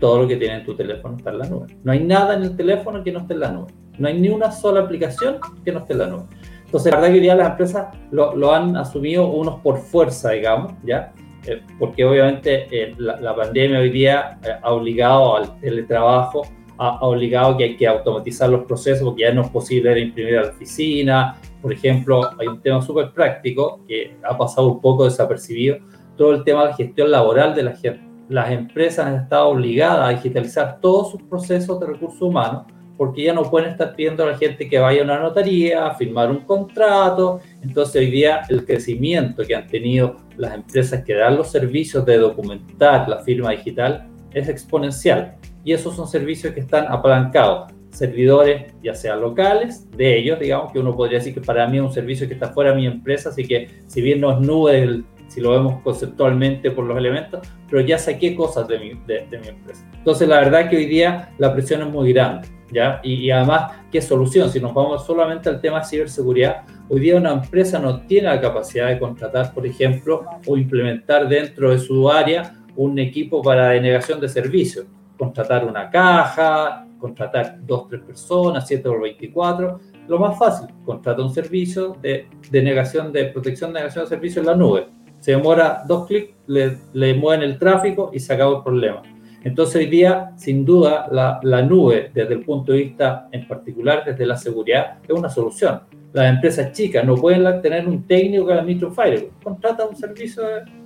[0.00, 1.66] Todo lo que tienes en tu teléfono está en la nube.
[1.82, 3.72] No hay nada en el teléfono que no esté en la nube.
[3.98, 6.24] No hay ni una sola aplicación que no esté en la nube.
[6.66, 10.72] Entonces, la verdad que hoy día las empresas lo, han asumido unos por fuerza, digamos,
[10.84, 11.12] ¿ya?
[11.46, 16.42] Eh, porque obviamente eh, la, pandemia hoy día eh, ha obligado al teletrabajo
[16.78, 20.42] ha, obligado que hay que automatizar los procesos porque ya no es posible imprimir a
[20.42, 21.40] la oficina.
[21.62, 25.78] Por ejemplo, hay un tema súper práctico que ha pasado un poco desapercibido,
[26.16, 28.04] todo el tema de la gestión laboral de la gente.
[28.28, 32.64] Las empresas han estado obligadas a digitalizar todos sus procesos de recursos humanos
[32.96, 35.94] porque ya no pueden estar pidiendo a la gente que vaya a una notaría, a
[35.94, 37.40] firmar un contrato.
[37.62, 42.18] Entonces hoy día el crecimiento que han tenido las empresas que dan los servicios de
[42.18, 47.72] documentar la firma digital es exponencial y esos son servicios que están apalancados.
[47.90, 51.82] Servidores, ya sean locales, de ellos, digamos que uno podría decir que para mí es
[51.82, 55.02] un servicio que está fuera de mi empresa, así que si bien no es nube,
[55.26, 59.84] si lo vemos conceptualmente por los elementos, pero ya saqué cosas de mi, empresa.
[59.92, 63.00] Entonces, la verdad que hoy día la presión es muy grande, ¿ya?
[63.02, 64.48] Y, además, ¿qué solución?
[64.50, 68.40] Si nos vamos solamente al tema de ciberseguridad, hoy día una empresa no tiene la
[68.40, 74.20] capacidad de contratar, por ejemplo, o implementar dentro de su área un equipo para denegación
[74.20, 79.80] de servicios contratar una caja, contratar dos, tres personas, 7 por 24.
[80.08, 84.46] Lo más fácil, contrata un servicio de, negación de protección de negación de servicio en
[84.46, 84.86] la nube.
[85.18, 89.02] Se demora dos clics, le, mueven el tráfico y se acaba el problema.
[89.42, 94.02] Entonces hoy día, sin duda, la, la, nube, desde el punto de vista en particular,
[94.04, 95.82] desde la seguridad, es una solución.
[96.12, 99.30] Las empresas chicas no pueden tener un técnico que administre un firewall.
[99.42, 100.42] Contrata un servicio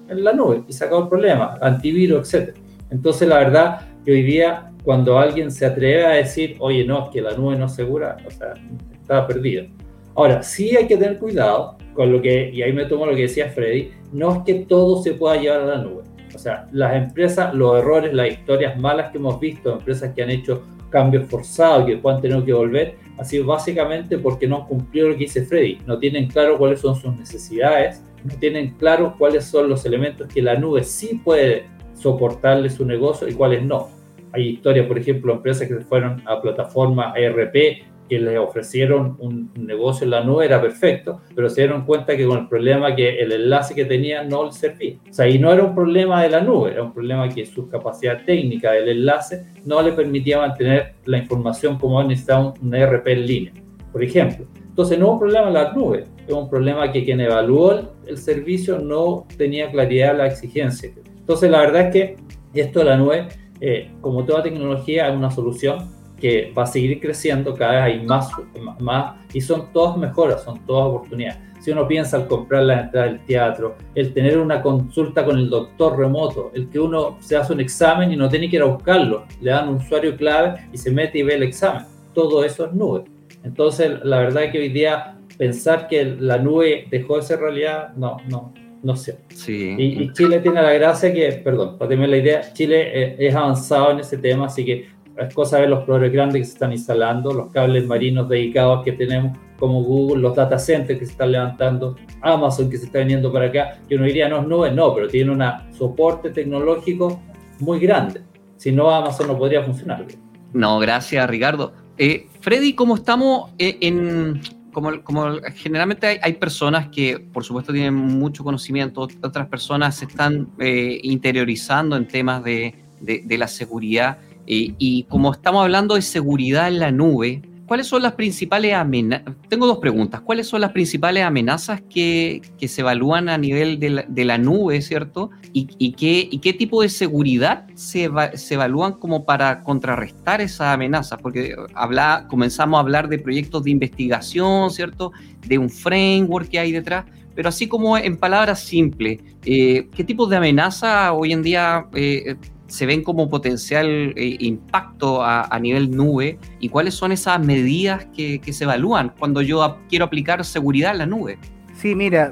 [0.09, 2.57] en la nube y se acaba el problema, antivirus, etc.
[2.91, 7.11] Entonces, la verdad, que hoy día cuando alguien se atreve a decir, oye, no, es
[7.11, 8.55] que la nube no es segura, o sea,
[8.93, 9.67] está perdido.
[10.15, 13.23] Ahora, sí hay que tener cuidado con lo que, y ahí me tomo lo que
[13.23, 16.05] decía Freddy, no es que todo se pueda llevar a la nube.
[16.35, 20.31] O sea, las empresas, los errores, las historias malas que hemos visto, empresas que han
[20.31, 25.09] hecho cambios forzados, que han tenido que volver, ha sido básicamente porque no han cumplido
[25.09, 25.79] lo que dice Freddy.
[25.87, 30.43] No tienen claro cuáles son sus necesidades, no tienen claro cuáles son los elementos que
[30.43, 31.65] la nube sí puede
[32.01, 33.89] soportarle su negocio y cuáles no.
[34.33, 39.53] Hay historias, por ejemplo, empresas que se fueron a plataformas ERP que les ofrecieron un,
[39.55, 43.21] negocio en la nube era perfecto, pero se dieron cuenta que con el problema que
[43.21, 44.97] el enlace que tenían no les servía.
[45.09, 47.69] O sea, y no era un problema de la nube, era un problema que su
[47.69, 53.27] capacidad técnica del enlace no le permitía mantener la información como necesitaba un ERP en
[53.27, 53.53] línea,
[53.93, 54.45] por ejemplo.
[54.57, 58.19] Entonces no es un problema en la nube, es un problema que quien evaluó el
[58.19, 60.91] servicio no tenía claridad de la exigencia.
[61.31, 62.17] Entonces la verdad es que
[62.55, 63.29] esto de la nube,
[63.61, 65.89] eh, como toda tecnología, es una solución
[66.21, 68.33] que va a seguir creciendo, cada vez hay más,
[68.81, 71.39] más y son todas mejoras, son todas oportunidades.
[71.61, 75.49] Si uno piensa al comprar la entrada del teatro, el tener una consulta con el
[75.49, 78.65] doctor remoto, el que uno se hace un examen y no tiene que ir a
[78.65, 81.85] buscarlo, le dan un usuario clave y se mete y ve el examen.
[82.13, 83.05] Todo eso es nube.
[83.45, 87.95] Entonces, la verdad es que hoy día pensar que la nube dejó de ser realidad,
[87.95, 89.19] no, no, no sé.
[89.35, 89.75] Sí.
[89.79, 94.01] Y, Chile tiene la gracia que, perdón, para tener la idea, Chile es avanzado en
[94.01, 97.33] ese tema, así que es cosa de ver los proveedores grandes que se están instalando,
[97.33, 101.97] los cables marinos dedicados que tenemos como Google, los data centers que se están levantando,
[102.23, 105.07] Amazon que se está viniendo para acá, que uno diría no es nube, no, pero
[105.09, 107.21] tiene un soporte tecnológico
[107.59, 108.23] muy grande.
[108.57, 110.07] Si no, Amazon no podría funcionar.
[110.53, 111.73] No, gracias Ricardo.
[111.99, 114.41] Eh, Freddy, ¿cómo estamos eh, en...
[114.73, 120.49] Como, como, generalmente hay, personas que, por supuesto, tienen mucho conocimiento, otras personas se están
[120.59, 124.19] eh, interiorizando en temas de, de, de la seguridad.
[124.47, 129.33] Eh, y como estamos hablando de seguridad en la nube, ¿cuáles son las principales amenazas?
[129.49, 130.23] Tengo dos preguntas.
[130.23, 135.31] ¿Cuáles son las principales amenazas que, se evalúan a nivel de la, nube, ¿cierto?
[135.53, 141.21] ¿Y, qué, y, qué, tipo de seguridad se, se, evalúan como para contrarrestar esas amenazas?
[141.23, 145.13] Porque habla, comenzamos a hablar de proyectos de investigación, ¿cierto?
[145.47, 147.05] De un framework que hay detrás.
[147.37, 152.35] Pero así como en palabras simples, eh, ¿qué tipo de amenaza hoy en día eh,
[152.71, 158.41] se ven como potencial eh, impacto a, nivel nube y cuáles son esas medidas que,
[158.53, 161.39] se evalúan cuando yo quiero aplicar seguridad en la nube.
[161.75, 162.31] Sí, mira,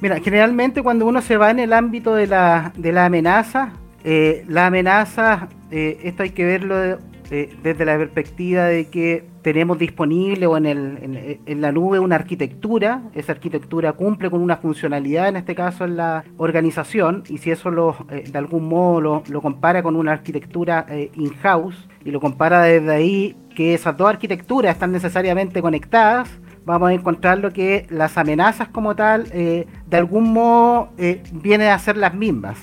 [0.00, 3.72] mira, generalmente cuando uno se va en el ámbito de la, de la amenaza,
[4.04, 6.98] eh, la amenaza, eh, esto hay que verlo
[7.30, 13.02] desde la perspectiva de que tenemos disponible o en, el, en, la nube una arquitectura,
[13.14, 17.70] esa arquitectura cumple con una funcionalidad, en este caso en la organización, y si eso
[18.10, 22.92] eh, de algún modo lo, compara con una arquitectura eh, in-house y lo compara desde
[22.92, 26.30] ahí que esas dos arquitecturas están necesariamente conectadas,
[26.64, 30.90] vamos a encontrar lo que las amenazas como tal eh, de algún modo
[31.32, 32.58] vienen a ser las mismas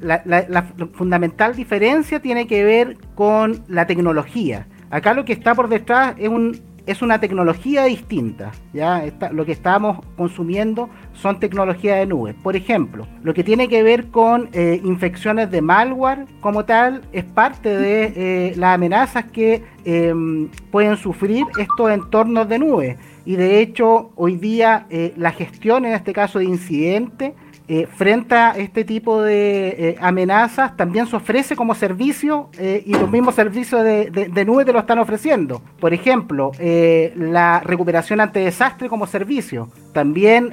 [0.00, 4.66] la, fundamental diferencia tiene que ver con la tecnología.
[4.90, 8.50] Acá lo que está por detrás es, un, es una tecnología distinta.
[8.72, 9.04] ¿ya?
[9.32, 12.34] lo que estamos consumiendo son tecnologías de nube.
[12.34, 17.24] Por ejemplo, lo que tiene que ver con eh, infecciones de malware como tal es
[17.24, 22.98] parte de eh, las amenazas que em, pueden sufrir estos entornos de nube.
[23.24, 27.34] Y de hecho, hoy día eh, la gestión, en este caso de incidente,
[27.72, 32.94] eh, frente a este tipo de eh, amenazas, también se ofrece como servicio eh, y
[32.94, 35.62] los mismos servicios de, nube te lo están ofreciendo.
[35.78, 39.68] Por ejemplo, la recuperación ante desastre como servicio.
[39.92, 40.52] También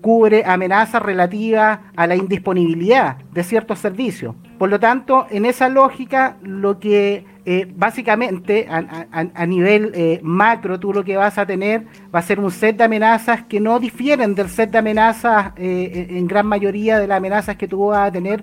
[0.00, 4.34] cubre amenazas relativas a la indisponibilidad de ciertos servicios.
[4.58, 10.92] Por lo tanto, en esa lógica, lo que eh, básicamente a, nivel eh, macro tú
[10.92, 14.34] lo que vas a tener va a ser un set de amenazas que no difieren
[14.34, 18.12] del set de amenazas eh, en gran mayoría de las amenazas que tú vas a
[18.12, 18.42] tener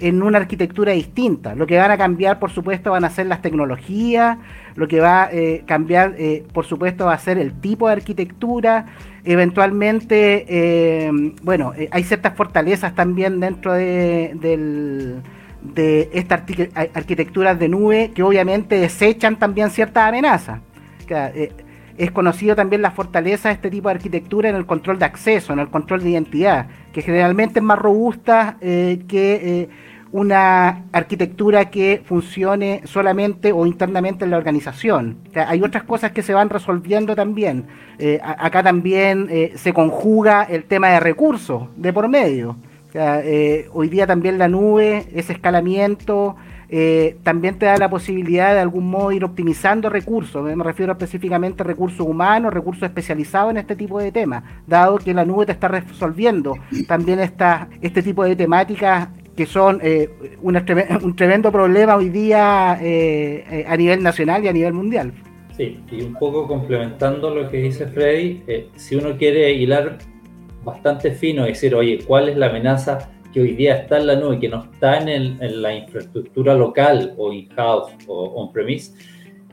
[0.00, 1.54] en una arquitectura distinta.
[1.54, 4.38] Lo que van a cambiar, por supuesto, van a ser las tecnologías,
[4.74, 5.30] lo que va a
[5.66, 6.16] cambiar,
[6.52, 8.86] por supuesto, va a ser el tipo de arquitectura.
[9.24, 11.10] Eventualmente,
[11.42, 15.22] bueno, hay ciertas fortalezas también dentro del
[15.62, 16.42] de estas
[16.94, 20.60] arquitecturas de nube que obviamente desechan también ciertas amenazas.
[21.94, 25.04] Eh, es conocido también la fortaleza de este tipo de arquitectura en el control de
[25.04, 29.68] acceso, en el control de identidad, que generalmente es más robusta eh, que eh,
[30.12, 35.18] una arquitectura que funcione solamente o internamente en la organización.
[35.34, 37.66] hay otras cosas que se van resolviendo también.
[38.22, 42.56] acá también se conjuga el tema de recursos de por medio.
[42.96, 46.36] Eh, hoy día también la nube, ese escalamiento,
[46.76, 50.42] eh, también te da la posibilidad de algún modo ir optimizando recursos.
[50.42, 55.14] Me refiero específicamente a recursos humanos, recursos especializados en este tipo de temas, dado que
[55.14, 56.56] la nube te está resolviendo
[56.88, 60.10] también esta, este tipo de temáticas que son eh,
[60.42, 65.12] un tremendo problema hoy día eh, a nivel nacional y a nivel mundial.
[65.56, 68.42] Sí, y un poco complementando lo que dice Freddy,
[68.74, 69.98] si uno quiere hilar
[70.64, 74.14] bastante fino y decir, oye, ¿cuál es la amenaza que hoy día está en la
[74.14, 78.94] nube, que no está en, la infraestructura local o in-house o on-premise,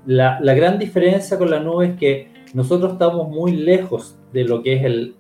[0.06, 4.74] la, gran diferencia con la nube es que nosotros estamos muy lejos de lo que
[4.74, 5.16] es el,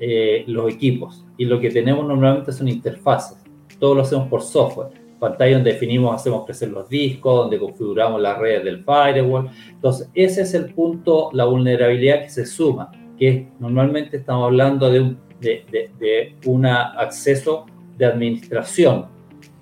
[0.00, 3.42] eh, los equipos y lo que tenemos normalmente son interfaces.
[3.78, 4.88] Todo lo hacemos por software.
[5.18, 9.48] Pantalla donde definimos, hacemos crecer los discos, donde configuramos las redes del firewall.
[9.70, 15.00] Entonces, ese es el punto, la vulnerabilidad que se suma, que normalmente estamos hablando de
[15.00, 19.06] un de, de, de un acceso de administración,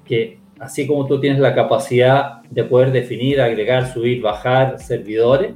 [0.05, 5.55] que así como tú tienes la capacidad de poder definir, agregar, subir, bajar servidores,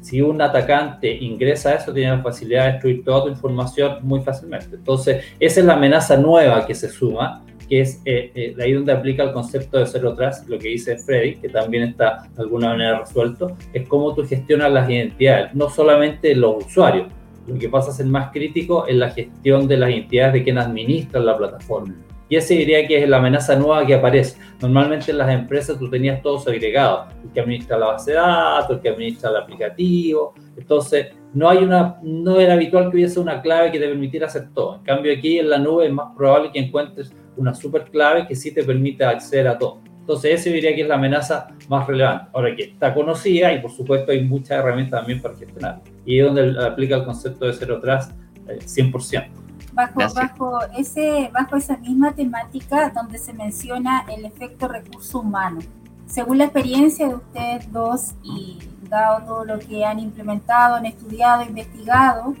[0.00, 4.20] si un atacante ingresa a eso, tiene la facilidad de destruir toda tu información muy
[4.20, 4.76] fácilmente.
[4.76, 8.92] Entonces, esa es la amenaza nueva que se suma, que es eh, eh, ahí donde
[8.92, 12.68] aplica el concepto de cero atrás, lo que dice Freddy, que también está de alguna
[12.68, 17.08] manera resuelto, es cómo tú gestionas las identidades, no solamente los usuarios,
[17.46, 20.58] lo que pasa a ser más crítico es la gestión de las entidades de quien
[20.58, 21.94] administra la plataforma.
[22.32, 24.38] Y ese diría que es la amenaza nueva que aparece.
[24.58, 28.76] Normalmente en las empresas tú tenías todo segregado, el que administra la base de datos,
[28.76, 30.32] el que administra el aplicativo.
[30.56, 34.48] Entonces, no, hay una, no era habitual que hubiese una clave que te permitiera hacer
[34.54, 34.76] todo.
[34.76, 38.34] En cambio, aquí en la nube es más probable que encuentres una super clave que
[38.34, 39.81] sí te permita acceder a todo.
[40.02, 42.28] Entonces, ese diría que es la amenaza más relevante.
[42.34, 45.80] Ahora que está conocida y por supuesto hay muchas herramientas también para gestionar.
[46.04, 48.12] Y es donde aplica el concepto de cero atrás
[48.46, 49.22] 100%.
[49.22, 49.30] Eh,
[49.72, 55.60] bajo, bajo, ese, bajo esa misma temática donde se menciona el efecto recurso humano.
[56.06, 61.44] Según la experiencia de ustedes dos y dado todo lo que han implementado, han estudiado,
[61.44, 62.34] investigado,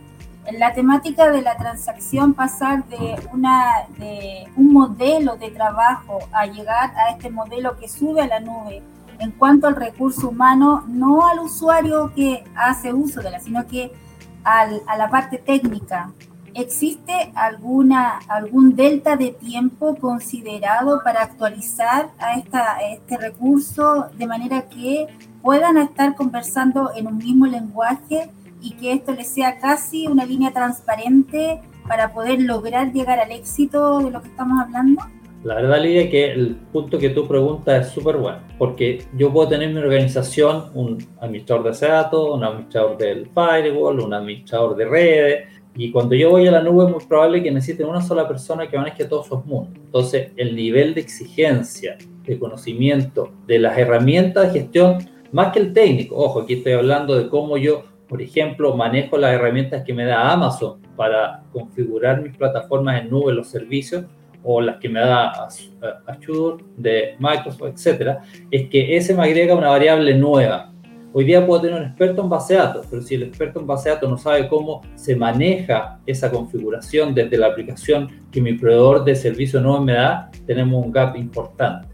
[0.50, 6.92] la temática de la transacción pasar de, una, de un modelo de trabajo a llegar
[6.96, 8.82] a este modelo que sube a la nube
[9.20, 13.92] en cuanto al recurso humano, no al usuario que hace uso de la, sino que
[14.42, 16.10] al, a la parte técnica.
[16.54, 24.62] ¿Existe alguna, algún delta de tiempo considerado para actualizar a, esta, este recurso de manera
[24.62, 25.06] que
[25.40, 28.28] puedan estar conversando en un mismo lenguaje
[28.62, 33.98] y que esto les sea casi una línea transparente para poder lograr llegar al éxito
[33.98, 35.02] de lo que estamos hablando?
[35.44, 39.48] La verdad, Lidia, que el punto que tú preguntas es súper bueno, porque yo puedo
[39.48, 44.84] tener en mi organización un administrador de datos, un administrador del firewall, un administrador de
[44.84, 48.28] redes, y cuando yo voy a la nube es muy probable que necesite una sola
[48.28, 49.74] persona que maneje todos esos mundos.
[49.76, 54.98] Entonces, el nivel de exigencia, de conocimiento, de las herramientas de gestión,
[55.32, 59.32] más que el técnico, ojo, aquí estoy hablando de cómo yo por ejemplo, manejo las
[59.32, 64.04] herramientas que me da Amazon para configurar mis plataformas en nube, los servicios,
[64.42, 65.48] o las que me da
[66.06, 68.20] Azure de Microsoft, etcétera,
[68.50, 70.74] es que ese me agrega una variable nueva.
[71.14, 73.66] Hoy día puedo tener un experto en base de datos, pero si el experto en
[73.66, 78.52] base de datos no sabe cómo se maneja esa configuración desde la aplicación que mi
[78.52, 81.91] proveedor de servicio no me da, tenemos un gap importante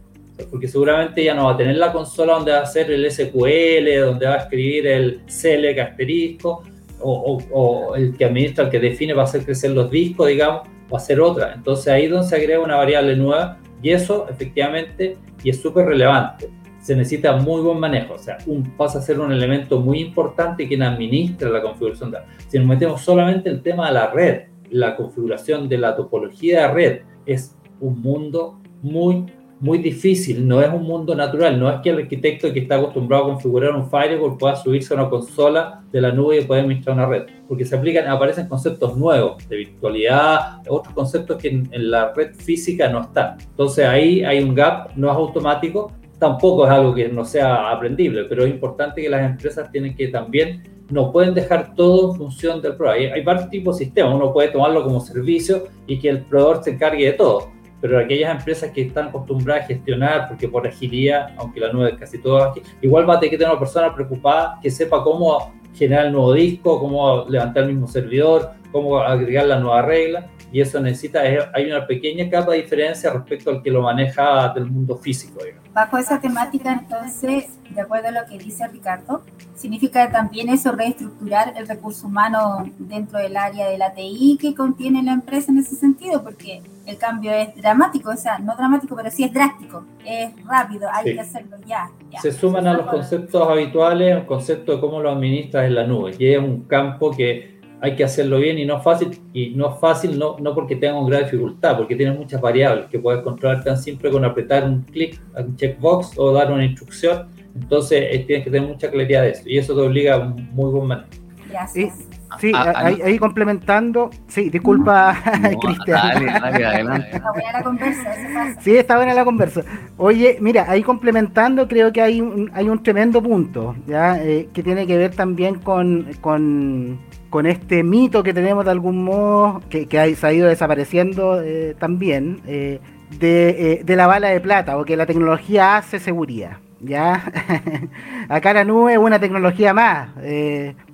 [0.51, 4.01] porque seguramente ya no va a tener la consola donde va a hacer el SQL,
[4.01, 6.62] donde va a escribir el select asterisco,
[7.01, 10.96] o, el que administra, el que define va a hacer crecer los discos, digamos, va
[10.96, 11.55] a ser otra.
[11.55, 15.87] Entonces ahí es donde se agrega una variable nueva y eso efectivamente, y es súper
[15.87, 16.48] relevante,
[16.81, 20.66] se necesita muy buen manejo, o sea, un, pasa a ser un elemento muy importante
[20.66, 22.14] quien administra la configuración.
[22.48, 26.68] Si nos metemos solamente el tema de la red, la configuración de la topología de
[26.68, 29.27] red, es un mundo muy
[29.61, 33.25] muy difícil, no es un mundo natural, no es que el arquitecto que está acostumbrado
[33.25, 36.97] a configurar un firewall pueda subirse a una consola de la nube y poder administrar
[36.97, 42.12] una red, porque se aplican, aparecen conceptos nuevos de virtualidad, otros conceptos que en, la
[42.12, 43.38] red física no están.
[43.40, 48.25] Entonces ahí hay un gap, no es automático, tampoco es algo que no sea aprendible,
[48.25, 52.62] pero es importante que las empresas tienen que también no pueden dejar todo en función
[52.62, 53.12] del proveedor.
[53.12, 56.62] Hay, hay varios tipos de sistemas, uno puede tomarlo como servicio y que el proveedor
[56.62, 61.31] se encargue de todo pero aquellas empresas que están acostumbradas a gestionar, porque por agilidad,
[61.37, 64.59] aunque la nube casi todo aquí, igual va a tener que tener una persona preocupada
[64.61, 69.59] que sepa cómo generar el nuevo disco, cómo levantar el mismo servidor, cómo agregar la
[69.59, 70.31] nueva regla.
[70.50, 74.64] y eso necesita, hay una pequeña capa de diferencia respecto al que lo maneja del
[74.64, 75.40] mundo físico.
[75.74, 79.22] Bajo esa temática, entonces, de acuerdo a lo que dice Ricardo,
[79.54, 85.02] significa también eso reestructurar el recurso humano dentro del área de la TI que contiene
[85.02, 89.11] la empresa en ese sentido, porque el cambio es dramático, o sea, no dramático, pero
[89.11, 91.90] sí es drástico, es rápido, hay que hacerlo ya.
[92.22, 96.12] Se suman a los conceptos habituales, el concepto de cómo lo administras en la nube,
[96.12, 100.18] que es un campo que hay que hacerlo bien y no fácil, y no fácil
[100.18, 103.76] no, no porque tenga una gran dificultad, porque tiene muchas variables que puedes controlar tan
[103.76, 107.29] simple con apretar un clic, un checkbox o dar una instrucción.
[107.54, 110.48] Entonces eh, tienes que tener mucha claridad de eso y eso te obliga a un
[110.52, 111.08] muy buen manejo.
[111.48, 112.08] Gracias.
[112.38, 115.16] Sí, ah, ah, ahí, ahí, complementando, sí, disculpa,
[115.60, 115.87] Cristian.
[115.87, 117.08] Dale, dale, adelante.
[117.16, 119.62] Está buena la conversa, Sí, está buena la conversa.
[119.96, 124.22] Oye, mira, ahí complementando, creo que hay un, hay un tremendo punto, ¿ya?
[124.22, 126.98] Eh, que tiene que ver también con, con,
[127.31, 132.40] con este mito que tenemos de algún modo, que, que ha, ido desapareciendo eh, también,
[132.46, 132.81] eh,
[133.18, 136.58] de, eh, de, la bala de plata o que la tecnología hace seguridad.
[136.81, 137.33] ¿ya?
[138.29, 140.10] Acá la nube es una tecnología más,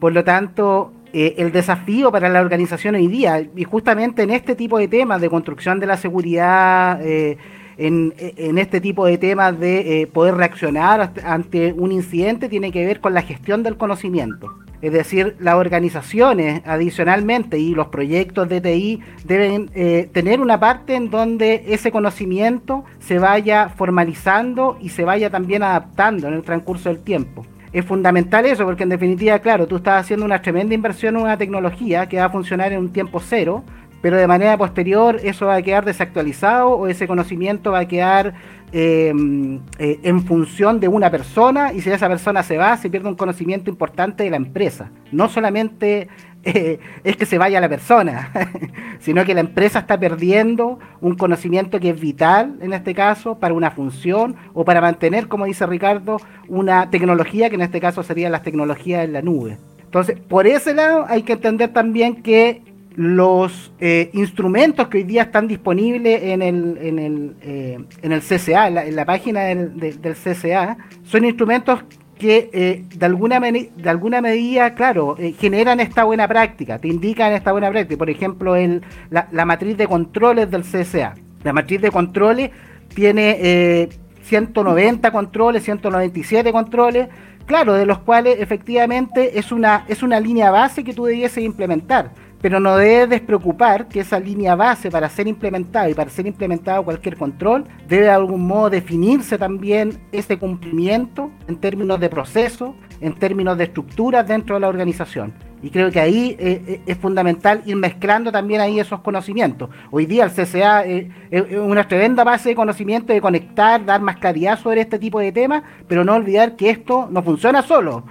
[0.01, 4.78] por lo tanto, el desafío para la organización hoy día, y justamente en este tipo
[4.78, 10.37] de temas de construcción de la seguridad, en, en, este tipo de temas de poder
[10.37, 14.64] reaccionar ante un incidente, tiene que ver con la gestión del conocimiento.
[14.85, 20.95] Es decir, las organizaciones adicionalmente y los proyectos de TI deben eh, tener una parte
[20.95, 26.91] en donde ese conocimiento se vaya formalizando y se vaya también adaptando en el transcurso
[26.91, 27.47] del tiempo.
[27.72, 31.39] Es fundamental eso porque en definitiva, claro, tú estás haciendo una tremenda inversión en una
[31.39, 33.64] tecnología que va a funcionar en un tiempo cero,
[34.05, 38.35] pero de manera posterior eso va a quedar desactualizado o ese conocimiento va a quedar
[38.77, 43.09] Em, eh, en función de una persona y si esa persona se va, se pierde
[43.09, 44.91] un conocimiento importante de la empresa.
[45.13, 46.09] No solamente
[46.43, 48.33] eh, es que se vaya la persona,
[48.99, 53.55] sino que la empresa está perdiendo un conocimiento que es vital en este caso para
[53.55, 56.17] una función o para mantener, como dice Ricardo,
[56.49, 59.57] una tecnología que en este caso serían las tecnologías en la nube.
[59.85, 65.23] Entonces, por ese lado hay que entender también que los eh, instrumentos que hoy día
[65.23, 70.15] están disponibles en el, en el, eh, en el CCA, en la, página del, del,
[70.15, 71.85] CCA, son instrumentos
[72.19, 77.51] que eh, de, alguna de alguna medida, claro, generan esta buena práctica, te indican esta
[77.51, 77.99] buena práctica.
[77.99, 81.15] Por ejemplo, el, la, la, matriz de controles del CSA.
[81.43, 82.51] La matriz de controles
[82.95, 83.89] tiene
[84.23, 87.09] 190 controles, 197 controles,
[87.45, 92.13] claro, de los cuales efectivamente es una, es una línea base que tú debieses implementar
[92.45, 96.85] pero no debe despreocupar que esa línea base para ser implementada y para ser implementado
[96.85, 103.15] cualquier control debe de algún modo definirse también ese cumplimiento en términos de proceso, en
[103.15, 105.33] términos de estructuras dentro de la organización.
[105.63, 109.71] Y creo que ahí eh, eh, es fundamental ir mezclando también ahí esos conocimientos.
[109.91, 114.17] Hoy día el CCA eh, es una tremenda base de conocimiento de conectar, dar más
[114.17, 118.05] claridad sobre este tipo de temas, pero no olvidar que esto no funciona solo.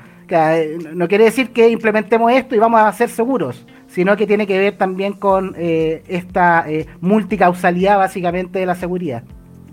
[0.96, 3.64] no quiere decir que implementemos esto y vamos a ser seguros
[3.94, 9.24] sino que tiene que ver también con eh, esta eh, multicausalidad básicamente de la seguridad.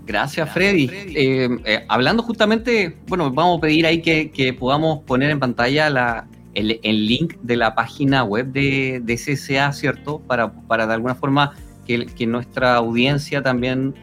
[0.05, 0.89] Gracias, Freddy.
[0.91, 1.49] Eh,
[1.87, 7.35] hablando justamente, bueno, vamos a pedir ahí que, podamos poner en pantalla la, el, link
[7.41, 10.19] de la página web de, de CCA, ¿cierto?
[10.19, 11.53] Para, para de alguna forma
[11.87, 13.95] que, nuestra audiencia también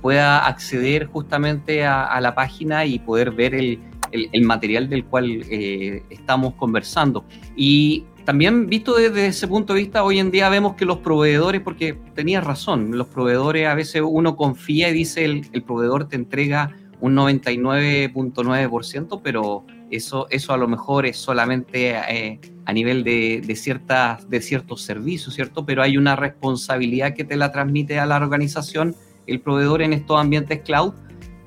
[0.00, 3.80] pueda acceder justamente a, la página y poder ver el,
[4.12, 5.42] el material del cual
[6.10, 7.24] estamos conversando.
[7.56, 11.60] Y también visto desde ese punto de vista, hoy en día vemos que los proveedores,
[11.62, 16.16] porque tenías razón, los proveedores a veces uno confía y dice el, el proveedor te
[16.16, 23.42] entrega un 99.9%, pero eso, eso a lo mejor es solamente eh, a nivel de,
[23.46, 25.64] de, ciertas, de ciertos servicios, ¿cierto?
[25.64, 28.96] Pero hay una responsabilidad que te la transmite a la organización
[29.28, 30.94] el proveedor en estos ambientes cloud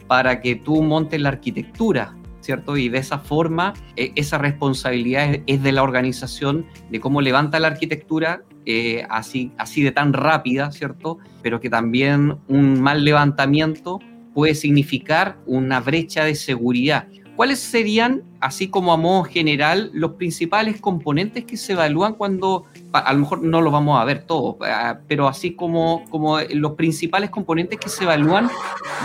[0.07, 2.15] para que tú montes la arquitectura
[2.49, 2.77] ¿cierto?
[2.77, 7.67] Y de esa forma, e, esa responsabilidad es, de la organización, de cómo levanta la
[7.67, 11.19] arquitectura eh, así, así de tan rápida, ¿cierto?
[11.43, 13.99] Pero que también un mal levantamiento
[14.33, 17.07] puede significar una brecha de seguridad.
[17.35, 23.13] ¿Cuáles serían, así como a modo general, los principales componentes que se evalúan cuando, a
[23.13, 27.29] lo mejor no lo vamos a ver todo, eh, pero así como, como los principales
[27.29, 28.49] componentes que se evalúan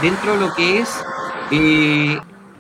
[0.01, 1.05] dentro de lo que es
[1.51, 2.19] eh,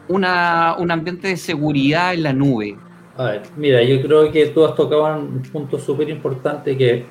[0.08, 2.76] una, un ambiente de seguridad en la nube?
[3.16, 7.06] A ver, mira, yo creo que tú has tocado un punto súper importante que,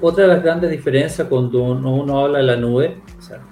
[0.00, 2.96] otra de las grandes diferencias cuando uno, habla de la nube,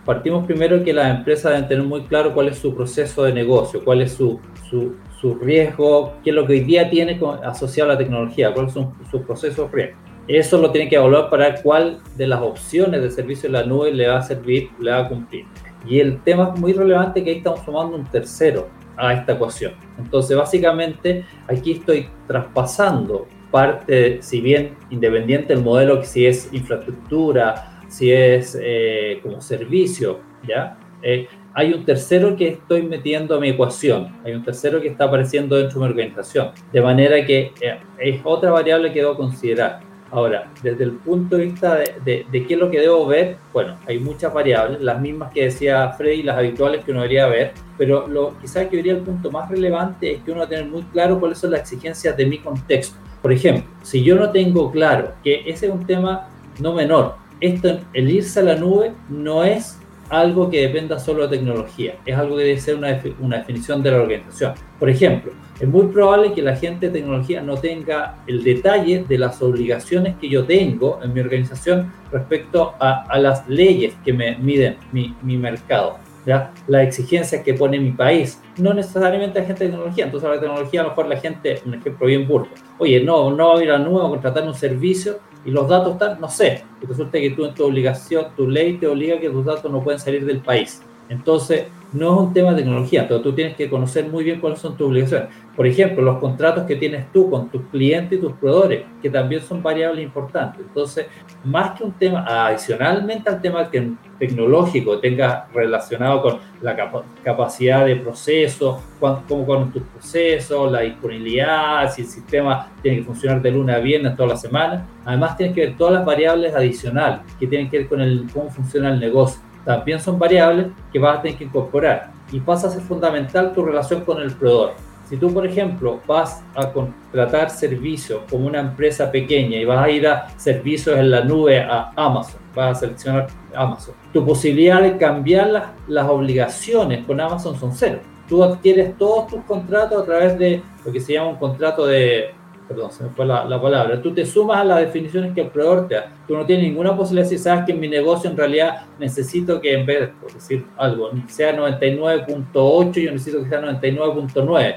[0.04, 3.84] partimos primero que las empresas deben tener muy claro cuál es su proceso de negocio,
[3.84, 4.40] cuál es su,
[4.70, 8.72] su, su riesgo, qué es lo que hoy día tiene asociado a la tecnología, cuáles
[8.72, 9.98] son sus procesos riesgos.
[10.28, 13.92] Eso lo tiene que evaluar para cuál de las opciones de servicio en la nube
[13.92, 15.44] le va a servir, le va a cumplir.
[15.86, 19.72] Y el tema muy relevante que ahí estamos sumando un tercero a esta ecuación.
[19.98, 27.82] Entonces, básicamente, aquí estoy traspasando parte, si bien independiente del modelo, que si es infraestructura,
[27.88, 30.78] si es eh, como servicio, ¿ya?
[31.02, 35.04] Eh, hay un tercero que estoy metiendo a mi ecuación, hay un tercero que está
[35.04, 39.80] apareciendo dentro de mi organización, de manera que eh, es otra variable que debo considerar.
[40.16, 43.98] Ahora, desde el punto de vista de, qué es lo que debo ver, bueno, hay
[43.98, 48.34] muchas variables, las mismas que decía Freddy, las habituales que uno debería ver, pero lo,
[48.40, 51.36] quizás que hoy el punto más relevante es que uno debe tener muy claro cuáles
[51.36, 52.96] son las exigencias de mi contexto.
[53.20, 57.78] Por ejemplo, si yo no tengo claro que ese es un tema no menor, esto,
[57.92, 59.78] el irse a la nube no es
[60.08, 63.90] algo que dependa solo de tecnología, es algo que debe ser una, una definición de
[63.90, 64.54] la organización.
[64.78, 69.18] Por ejemplo, es muy probable que la gente de tecnología no tenga el detalle de
[69.18, 74.76] las obligaciones que yo tengo en mi organización respecto a, las leyes que me miden
[74.92, 75.98] mi, mi mercado.
[76.26, 76.52] ¿ya?
[76.66, 80.04] las exigencias que pone mi país, no necesariamente la gente de tecnología.
[80.04, 82.48] Entonces, la tecnología, a lo mejor la gente, un ejemplo bien burdo,
[82.78, 85.92] oye, no, no va a ir a nuevo a contratar un servicio y los datos
[85.92, 89.44] están, no sé, resulta que tú en tu obligación, tu ley te obliga que tus
[89.44, 90.82] datos no pueden salir del país.
[91.08, 94.58] Entonces, no es un tema de tecnología, pero tú tienes que conocer muy bien cuáles
[94.58, 95.28] son tus obligaciones.
[95.54, 99.40] Por ejemplo, los contratos que tienes tú con tus clientes y tus proveedores, que también
[99.40, 100.60] son variables importantes.
[100.60, 101.06] Entonces,
[101.44, 106.76] más que un tema, adicionalmente al tema que tecnológico tenga relacionado con la
[107.22, 113.40] capacidad de proceso, cómo con tus procesos, la disponibilidad, si el sistema tiene que funcionar
[113.40, 114.86] de lunes a viernes toda la semana.
[115.04, 118.50] Además, tienes que ver todas las variables adicionales que tienen que ver con el, cómo
[118.50, 122.70] funciona el negocio también son variables que vas a tener que incorporar y pasa a
[122.70, 124.74] ser fundamental tu relación con el proveedor.
[125.08, 129.90] Si tú, por ejemplo, vas a contratar servicios como una empresa pequeña y vas a
[129.90, 134.96] ir a servicios en la nube a Amazon, vas a seleccionar Amazon, tu posibilidad de
[134.96, 137.98] cambiar las, las obligaciones con Amazon son cero.
[138.28, 142.30] Tú adquieres todos tus contratos a través de lo que se llama un contrato de
[142.68, 145.88] perdón, se me fue la, palabra, tú te sumas a las definiciones que el proveedor
[145.88, 146.12] te da.
[146.26, 149.74] Tú no tienes ninguna posibilidad si sabes que en mi negocio en realidad necesito que
[149.74, 154.76] en vez, por decir algo, sea 99.8, yo necesito que sea 99.9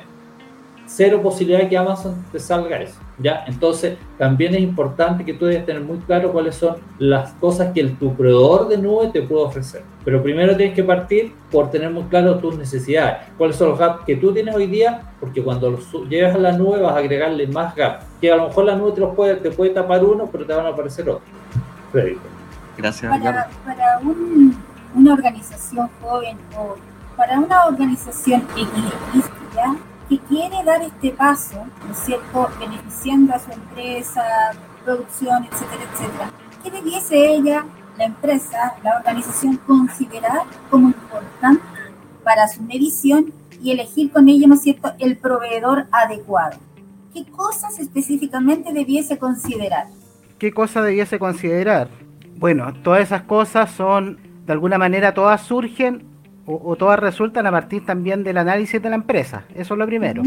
[0.89, 2.99] cero posibilidad de que Amazon te salga eso.
[3.19, 3.43] ¿ya?
[3.47, 7.81] Entonces, también es importante que tú debes tener muy claro cuáles son las cosas que
[7.81, 9.83] el, tu proveedor de nube te puede ofrecer.
[10.03, 14.03] Pero primero tienes que partir por tener muy claro tus necesidades, cuáles son los gaps
[14.05, 17.45] que tú tienes hoy día, porque cuando los lleves a la nube vas a agregarle
[17.47, 20.27] más gaps, que a lo mejor la nube te, los puede, te puede tapar uno,
[20.31, 21.29] pero te van a aparecer otros.
[22.77, 23.11] Gracias.
[23.11, 23.99] Para, para
[24.95, 26.75] una organización joven o
[27.15, 28.43] para una organización
[29.53, 29.75] ¿ya?
[30.09, 34.23] Que quiere dar este paso, ¿no es cierto?, beneficiando a su empresa,
[34.83, 36.31] producción, etcétera, etcétera.
[36.63, 37.63] ¿Qué debiese ella,
[37.97, 40.41] la empresa, la organización considerar
[40.71, 41.63] como importante
[42.23, 43.31] para su medición
[43.61, 46.57] y elegir con ello, ¿no es cierto?, el proveedor adecuado?
[47.13, 49.87] ¿Qué cosas específicamente debiese considerar?
[50.39, 51.89] ¿Qué cosas debiese considerar?
[52.35, 56.08] Bueno, todas esas cosas son, de alguna manera, todas surgen
[56.51, 59.43] o, todas resultan a partir también del análisis de la empresa.
[59.53, 60.23] Eso es lo primero.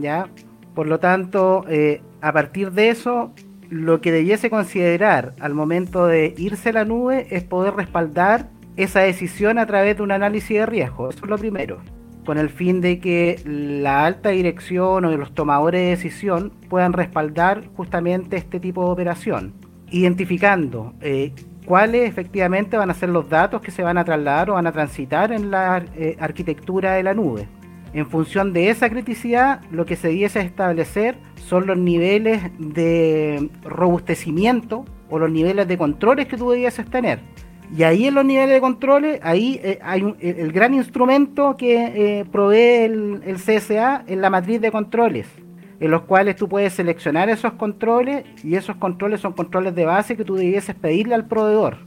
[0.00, 0.28] ¿ya?
[0.74, 3.32] Por lo tanto, eh, a partir de eso,
[3.68, 9.00] lo que debiese considerar al momento de irse a la nube es poder respaldar esa
[9.00, 11.10] decisión a través de un análisis de riesgo.
[11.10, 11.78] Eso es lo primero.
[12.24, 17.64] Con el fin de que la alta dirección o los tomadores de decisión puedan respaldar
[17.76, 19.52] justamente este tipo de operación.
[19.90, 21.32] Identificando eh,
[21.64, 24.72] cuáles efectivamente van a ser los datos que se van a trasladar o van a
[24.72, 27.46] transitar en la eh, arquitectura de la nube.
[27.92, 34.84] En función de esa criticidad, lo que se diese establecer son los niveles de robustecimiento
[35.10, 37.20] o los niveles de controles que tú debieses tener.
[37.76, 42.24] Y ahí en los niveles de controles, ahí eh, hay el gran instrumento que eh,
[42.30, 45.26] provee el, el CSA en la matriz de controles
[45.82, 50.16] en los cuales tú puedes seleccionar esos controles y esos controles son controles de base
[50.16, 51.78] que tú debieses pedirle al proveedor.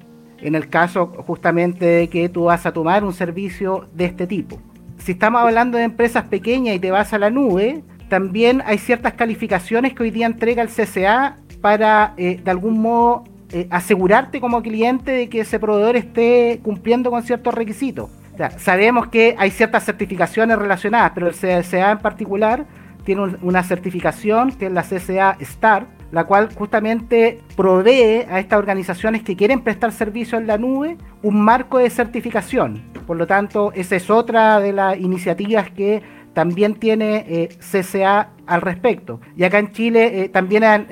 [0.41, 4.59] En el caso justamente de que tú vas a tomar un servicio de este tipo.
[4.97, 9.13] Si estamos hablando de empresas pequeñas y te vas a la nube, también hay ciertas
[9.13, 13.23] calificaciones que hoy día entrega el CCA para eh, de algún modo
[13.53, 18.09] eh, asegurarte como cliente de que ese proveedor esté cumpliendo con ciertos requisitos.
[18.57, 22.65] sabemos que hay ciertas certificaciones relacionadas, pero el CCA en particular
[23.05, 29.23] tiene una certificación que es la CCA STAR, la cual justamente provee a estas organizaciones
[29.23, 32.83] que quieren prestar servicio en la nube un marco de certificación.
[33.07, 36.01] Por lo tanto, esa es otra de las iniciativas que
[36.33, 39.21] también tiene eh, CCA al respecto.
[39.37, 40.87] Y acá en Chile eh, también han,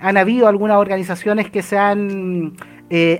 [0.00, 2.52] han, habido algunas organizaciones que se han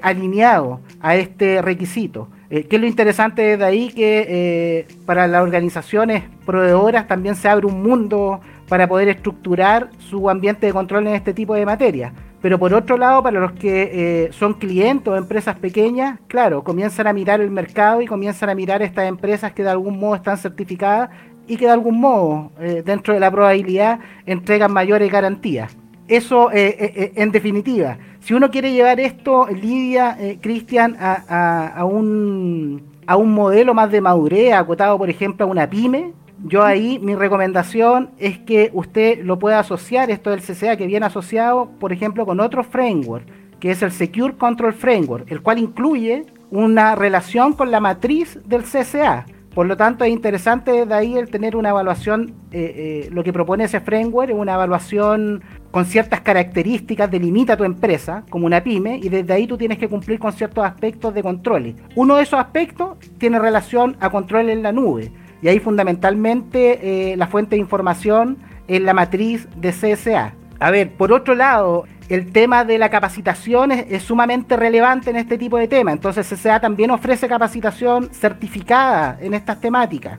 [0.03, 2.29] alineado a este requisito.
[2.49, 3.89] ¿Qué es lo interesante de ahí?
[3.91, 10.67] Que para las organizaciones proveedoras también se abre un mundo para poder estructurar su ambiente
[10.67, 12.13] de control en este tipo de materia.
[12.45, 13.91] Pero por otro lado, para los que
[14.27, 18.55] eh, son clientes o empresas pequeñas, claro, comienzan a mirar el mercado y comienzan a
[18.55, 21.09] mirar estas empresas que de algún modo están certificadas
[21.47, 25.75] y que de algún modo, eh, dentro de la probabilidad, entregan mayores garantías.
[26.07, 33.17] Eso, eh, en definitiva, si uno quiere llevar esto, Lidia, Cristian, a, a, un, a
[33.17, 36.13] un modelo más de madurez, acotado, por ejemplo, a una pyme,
[36.47, 41.07] yo ahí mi recomendación es que usted lo pueda asociar, esto del CCA que viene
[41.07, 43.25] asociado, por ejemplo, con otro framework,
[43.61, 48.63] que es el Secure Control Framework, el cual incluye una relación con la matriz del
[48.63, 49.27] CCA.
[49.55, 53.33] Por lo tanto, es interesante de ahí el tener una evaluación, eh, eh, lo que
[53.33, 58.99] propone ese framework es una evaluación con ciertas características, delimita tu empresa como una pyme
[59.01, 61.77] y desde ahí tú tienes que cumplir con ciertos aspectos de controles.
[61.95, 67.17] Uno de esos aspectos tiene relación a control en la nube y ahí fundamentalmente eh,
[67.17, 70.35] la fuente de información es la matriz de CSA.
[70.59, 75.39] A ver, por otro lado, el tema de la capacitación es, sumamente relevante en este
[75.39, 75.95] tipo de temas.
[75.95, 80.19] Entonces CSA también ofrece capacitación certificada en estas temáticas.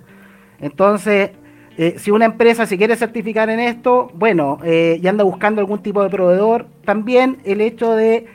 [0.60, 1.32] Entonces,
[1.78, 5.82] eh, si una empresa se quiere certificar en esto, bueno, eh, y anda buscando algún
[5.82, 8.28] tipo de proveedor, también el hecho de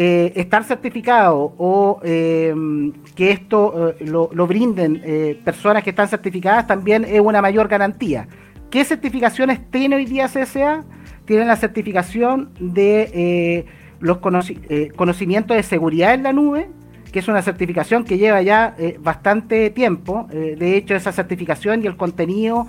[0.00, 6.68] eh, estar certificado o em, que esto eh, lo, brinden eh, personas que están certificadas
[6.68, 8.28] también es una mayor garantía.
[8.70, 10.84] ¿Qué certificaciones tiene hoy día CSA?
[11.28, 13.66] Tienen la certificación de
[14.00, 16.68] los conocimientos de seguridad en la nube,
[17.12, 20.26] que es una certificación que lleva ya bastante tiempo.
[20.30, 22.66] de hecho, esa certificación y el contenido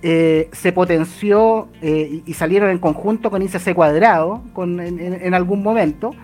[0.00, 6.14] se potenció y salieron en conjunto con ICC cuadrado en, algún momento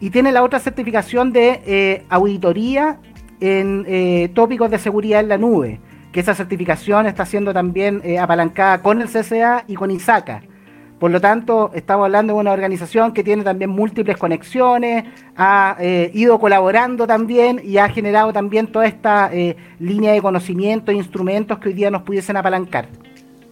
[0.00, 2.98] y tiene la otra certificación de eh, auditoría
[3.40, 5.80] en eh, tópicos de seguridad en la nube,
[6.12, 10.42] que esa certificación está siendo también eh, apalancada con el CCA y con ISACA.
[10.98, 15.04] Por lo tanto, estamos hablando de una organización que tiene también múltiples conexiones,
[15.36, 15.76] ha
[16.12, 19.30] ido colaborando también y ha generado también toda esta
[19.78, 22.88] línea de conocimiento e instrumentos que hoy día nos pudiesen apalancar.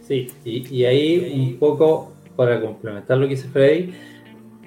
[0.01, 3.93] Sí, y, y ahí un poco para complementar lo que dice Freddy,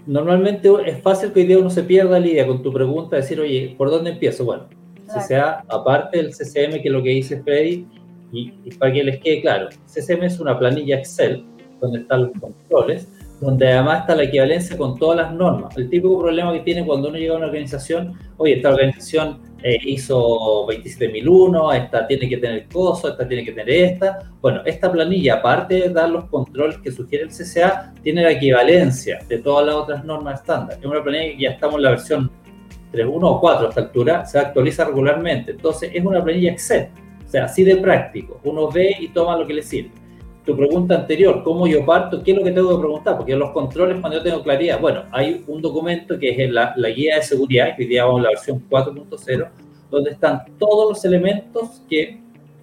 [0.06, 3.74] normalmente es fácil que hoy día uno se pierda, Lidia, con tu pregunta, decir, oye,
[3.78, 4.44] ¿por dónde empiezo?
[4.44, 4.68] Bueno,
[5.06, 7.86] CCA, aparte del CCM, que es lo que dice Freddy,
[8.32, 11.44] y, para que les quede claro, CCM es una planilla Excel
[11.80, 13.08] donde están los controles,
[13.40, 15.76] donde además está la equivalencia con todas las normas.
[15.76, 19.78] El típico problema que tiene cuando uno llega a una organización, oye, esta organización eh,
[19.82, 24.30] hizo 27001, esta tiene que tener coso, esta tiene que tener esta.
[24.40, 29.20] Bueno, esta planilla, aparte de dar los controles que sugiere el CCA, tiene la equivalencia
[29.26, 30.78] de todas las otras normas estándar.
[30.78, 32.30] Es una planilla que ya estamos en la versión
[32.92, 35.52] 3.1 o 4 a esta altura, se actualiza regularmente.
[35.52, 36.88] Entonces, es una planilla Excel,
[37.26, 38.38] o sea, así de práctico.
[38.44, 40.00] Uno ve y toma lo que le sirve
[40.44, 42.22] tu pregunta anterior, ¿cómo yo parto?
[42.22, 43.16] ¿Qué es lo que tengo que preguntar?
[43.16, 46.88] Porque los controles, cuando yo tengo claridad, bueno, hay un documento que es la, la
[46.88, 49.48] guía de seguridad, que hoy día vamos en la versión 4.0,
[49.90, 52.20] donde están todos los elementos que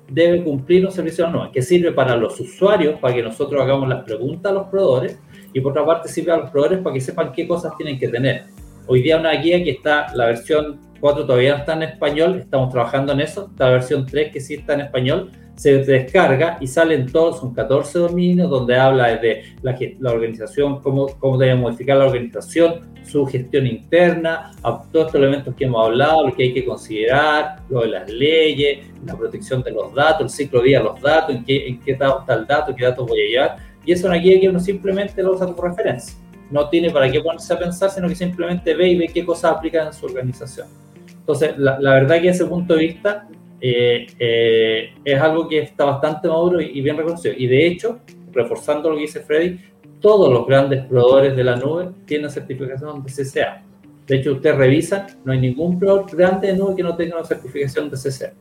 [0.10, 4.04] debe cumplir un servicio no que sirve para los usuarios, para que nosotros hagamos las
[4.04, 5.20] preguntas a los proveedores,
[5.54, 8.08] y por otra parte sirve a los proveedores para que sepan qué cosas tienen que
[8.08, 8.46] tener.
[8.88, 12.70] Hoy día una guía que está, la versión 4 todavía no está en español, estamos
[12.72, 16.68] trabajando en eso, está la versión 3 que sí está en español, se descarga y
[16.68, 21.98] salen todos, son 14 dominios donde habla de la, la organización, cómo, cómo debe modificar
[21.98, 26.54] la organización, su gestión interna, a todos estos elementos que hemos hablado, lo que hay
[26.54, 30.78] que considerar, lo de las leyes, la protección de los datos, el ciclo de vida
[30.78, 33.58] de los datos, en qué, en qué está el dato, qué datos voy a llevar.
[33.84, 36.16] Y es una guía que uno simplemente lo usa como referencia.
[36.52, 39.56] No tiene para qué ponerse a pensar, sino que simplemente ve y ve qué cosas
[39.56, 40.68] aplican en su organización.
[41.10, 43.28] Entonces, la, la verdad que ese punto de vista
[43.60, 47.34] eh, eh, es algo que está bastante maduro y, bien reconocido.
[47.38, 48.00] Y de hecho,
[48.32, 49.60] reforzando lo que dice Freddy,
[50.00, 53.64] todos los grandes proveedores de la nube tienen certificación de CCA.
[54.06, 57.26] De hecho, usted revisa, no hay ningún proveedor grande de nube que no tenga una
[57.26, 58.34] certificación de CCA.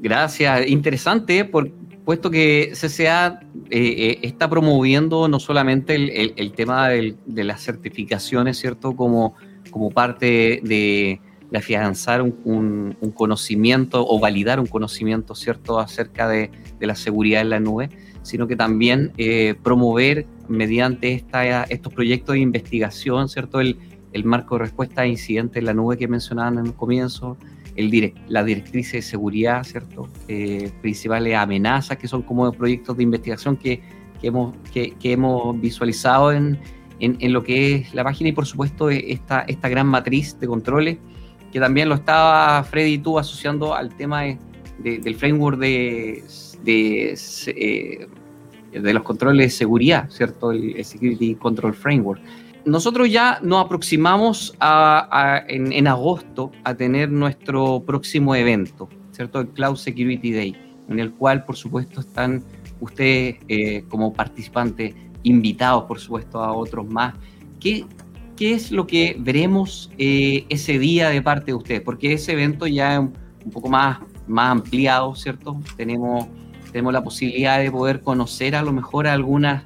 [0.00, 1.70] Gracias, interesante, por,
[2.04, 3.40] puesto que CCA
[3.70, 8.96] eh, está promoviendo no solamente el, tema de las certificaciones, ¿cierto?
[8.96, 9.34] Como,
[9.70, 11.20] como parte de,
[11.52, 16.50] de afianzar un, conocimiento o validar un conocimiento cierto acerca de,
[16.80, 17.90] la seguridad en la nube,
[18.22, 23.76] sino que también eh, promover mediante esta, estos proyectos de investigación, cierto, el,
[24.24, 27.36] marco de respuesta a incidentes en la nube que mencionaban en el comienzo,
[27.76, 30.08] el la directriz de seguridad, ¿cierto?
[30.28, 33.82] Eh, principales amenazas que son como proyectos de investigación que,
[34.22, 36.58] hemos, que, hemos visualizado en,
[36.98, 40.98] en, lo que es la página y por supuesto esta, esta gran matriz de controles
[41.52, 44.22] que también lo estaba Freddy tú asociando al tema
[44.78, 46.24] del framework de,
[46.64, 48.08] de, eh,
[48.72, 50.50] de, los controles de seguridad, ¿cierto?
[50.50, 52.20] El, Security Control Framework.
[52.64, 59.40] Nosotros ya nos aproximamos a, en, agosto a tener nuestro próximo evento, ¿cierto?
[59.40, 60.56] El Cloud Security Day,
[60.88, 62.42] en el cual, por supuesto, están
[62.80, 67.14] ustedes eh, como participantes invitados, por supuesto, a otros más.
[67.60, 67.84] ¿Qué,
[68.42, 71.80] ¿Qué es lo que veremos eh, ese día de parte de ustedes?
[71.80, 75.60] Porque ese evento ya es un poco más, más ampliado, ¿cierto?
[75.76, 76.26] Tenemos,
[76.72, 79.62] tenemos la posibilidad de poder conocer a lo mejor algunas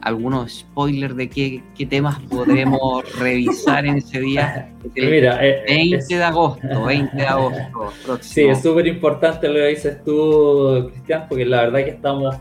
[0.00, 4.74] algunos spoilers de qué, qué temas podremos revisar en ese día.
[4.96, 7.92] Mira, 20 eh, de agosto, 20 de agosto.
[8.22, 12.34] Sí, es súper importante lo que dices tú, Cristian, porque la verdad que estamos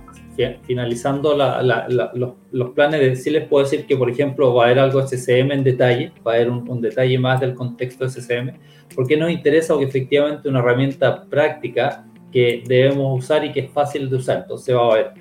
[0.63, 1.35] finalizando
[2.51, 5.51] los, planes, de, sí les puedo decir que, por ejemplo, va a haber algo SCM
[5.51, 8.51] en detalle, va a haber un, detalle más del contexto de SCM,
[8.95, 14.09] porque nos interesa que efectivamente una herramienta práctica que debemos usar y que es fácil
[14.09, 14.39] de usar.
[14.39, 15.11] Entonces va a haber,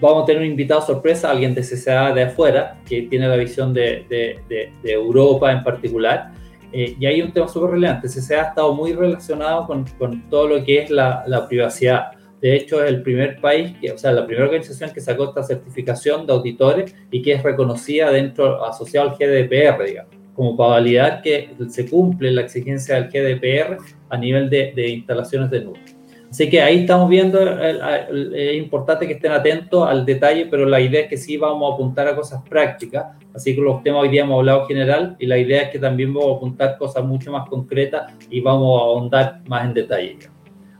[0.00, 3.74] vamos a tener un invitado sorpresa, alguien de CCA de afuera, que tiene la visión
[3.74, 6.32] de, de, Europa en particular.
[6.72, 8.08] Eh, y hay un tema súper relevante.
[8.08, 12.12] CCA ha estado muy relacionado con, con todo lo que es la, la privacidad
[12.44, 15.42] de hecho, es el primer país, que, o sea, la primera organización que sacó esta
[15.42, 21.22] certificación de auditores y que es reconocida dentro, asociado al GDPR, digamos, como para validar
[21.22, 23.78] que se cumple la exigencia del GDPR
[24.10, 25.80] a nivel de, instalaciones de nube.
[26.28, 31.04] Así que ahí estamos viendo, es importante que estén atentos al detalle, pero la idea
[31.04, 34.20] es que sí vamos a apuntar a cosas prácticas, así que los temas hoy día
[34.20, 37.48] hemos hablado general y la idea es que también vamos a apuntar cosas mucho más
[37.48, 40.18] concretas y vamos a ahondar más en detalle.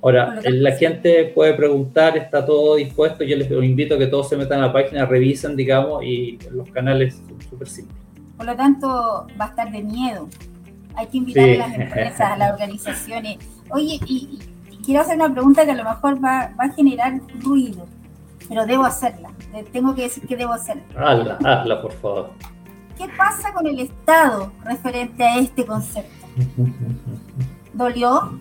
[0.05, 4.36] Ahora, la gente puede preguntar, está todo dispuesto, yo les invito a que todos se
[4.36, 7.96] metan a la página, revisen, digamos, y los canales son súper simples.
[8.36, 10.28] Por lo tanto, va a estar de miedo.
[10.94, 13.38] Hay que invitar a las empresas, a las organizaciones.
[13.70, 14.40] Oye, y,
[14.84, 17.86] quiero hacer una pregunta que a lo mejor va, a generar ruido,
[18.46, 19.30] pero debo hacerla.
[19.72, 20.82] Tengo que decir que debo hacerla.
[20.98, 22.30] Hazla, hazla, por favor.
[22.98, 26.26] ¿Qué pasa con el Estado referente a este concepto?
[27.72, 28.36] ¿Dolió?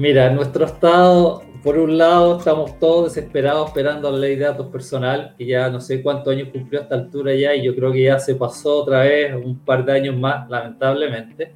[0.00, 5.34] Mira, nuestro estado, por un lado, estamos todos desesperados esperando la ley de datos personal,
[5.36, 8.04] que ya no sé cuántos años cumplió a esta altura ya, y yo creo que
[8.04, 11.52] ya se pasó otra vez, un par de años más, lamentablemente.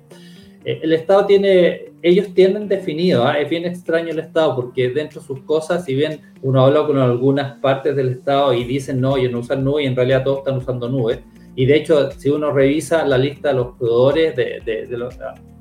[0.63, 3.39] Eh, el Estado tiene, ellos tienen definido, ¿ah?
[3.39, 6.99] es bien extraño el Estado, porque dentro de sus cosas, si bien uno habla con
[6.99, 10.41] algunas partes del Estado y dicen no, ellos no usan nube, y en realidad todos
[10.41, 11.23] están usando nube,
[11.57, 15.15] y de hecho, si uno revisa la lista de los proveedores de, de los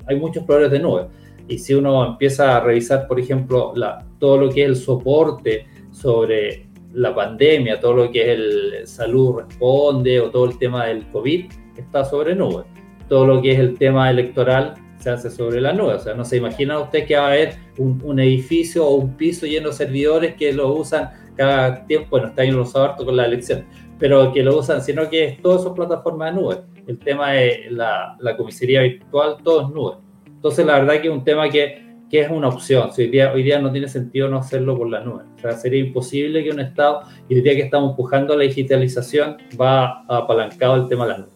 [0.06, 1.06] hay muchos proveedores de nube.
[1.48, 5.66] Y si uno empieza a revisar, por ejemplo, la, todo lo que es el soporte
[5.90, 11.06] sobre la pandemia, todo lo que es el salud responde o todo el tema del
[11.08, 11.46] COVID,
[11.76, 12.64] está sobre nube.
[13.08, 15.94] Todo lo que es el tema electoral se hace sobre la nube.
[15.94, 19.44] O sea, no se imagina usted que va a haber un, edificio o un piso
[19.44, 23.26] lleno de servidores que lo usan cada tiempo, bueno, está en los harto con la
[23.26, 23.64] elección,
[23.98, 27.66] pero que lo usan, sino que es todas son plataformas de nube el tema de
[27.70, 29.96] la, comisaría virtual, todo es nube.
[30.26, 32.90] Entonces, la verdad que es un tema que, es una opción.
[32.96, 35.24] hoy, día, hoy día no tiene sentido no hacerlo por la nube.
[35.36, 39.36] O sea, sería imposible que un Estado, y hoy día que estamos empujando la digitalización,
[39.60, 41.30] va apalancado el tema de la nube.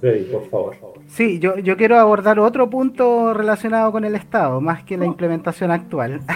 [0.00, 0.76] Freddy, por favor.
[1.06, 5.08] Sí, yo, yo quiero abordar otro punto relacionado con el Estado, más que la oh.
[5.08, 6.20] implementación actual.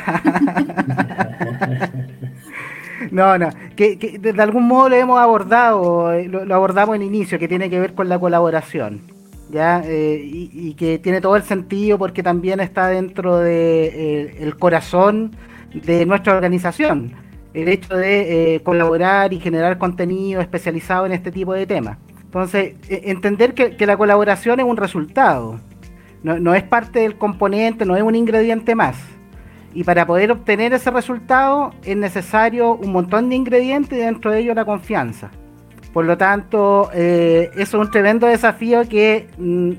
[3.10, 7.48] No, no, que, de algún modo lo hemos abordado, eh, lo, abordamos en inicio, que
[7.48, 9.02] tiene que ver con la colaboración,
[9.50, 9.82] ¿ya?
[9.84, 15.36] Eh, y, que tiene todo el sentido porque también está dentro del de, eh, corazón
[15.72, 17.12] de nuestra organización,
[17.52, 21.98] el hecho de colaborar y generar contenido especializado en este tipo de temas.
[22.24, 25.60] Entonces, e, entender que, la colaboración es un resultado,
[26.22, 28.96] no es parte del componente, no es un ingrediente más.
[29.74, 34.40] Y para poder obtener ese resultado es necesario un montón de ingredientes y dentro de
[34.40, 35.30] ellos la confianza.
[35.92, 39.72] Por lo tanto, eh, eso es un tremendo desafío que mm,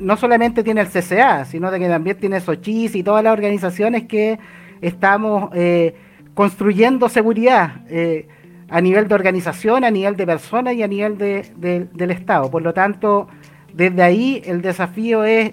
[0.00, 4.38] no solamente tiene el CCA, sino que también tiene Sochis y todas las organizaciones que
[4.80, 5.94] estamos eh,
[6.34, 8.28] construyendo seguridad eh,
[8.68, 12.50] a nivel de organización, a nivel de personas y a nivel del Estado.
[12.50, 13.28] Por lo tanto,
[13.72, 15.52] desde ahí el desafío es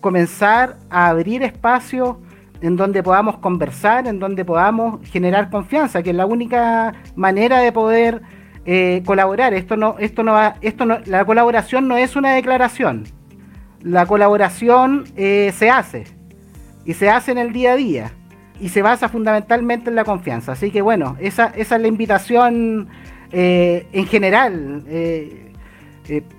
[0.00, 2.16] comenzar a abrir espacios
[2.60, 7.72] en donde podamos conversar, en donde podamos generar confianza, que es la única manera de
[7.72, 8.22] poder
[8.64, 9.54] eh, colaborar.
[9.54, 13.04] Esto no, esto no va, esto no, la colaboración no es una declaración.
[13.82, 16.04] la colaboración eh, se hace
[16.84, 18.12] y se hace en el día a día
[18.60, 20.52] y se basa fundamentalmente en la confianza.
[20.52, 22.88] Así que bueno, esa, es la invitación
[23.30, 24.82] eh, en general.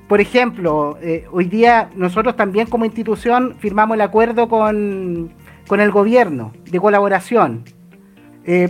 [0.07, 0.97] Por ejemplo,
[1.31, 5.31] hoy día nosotros también como institución firmamos el acuerdo con,
[5.67, 7.63] con el gobierno de colaboración.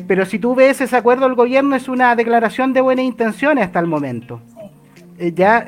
[0.07, 3.79] pero si tú ves ese acuerdo del gobierno es una declaración de buenas intenciones hasta
[3.79, 4.41] el momento.
[5.35, 5.65] ya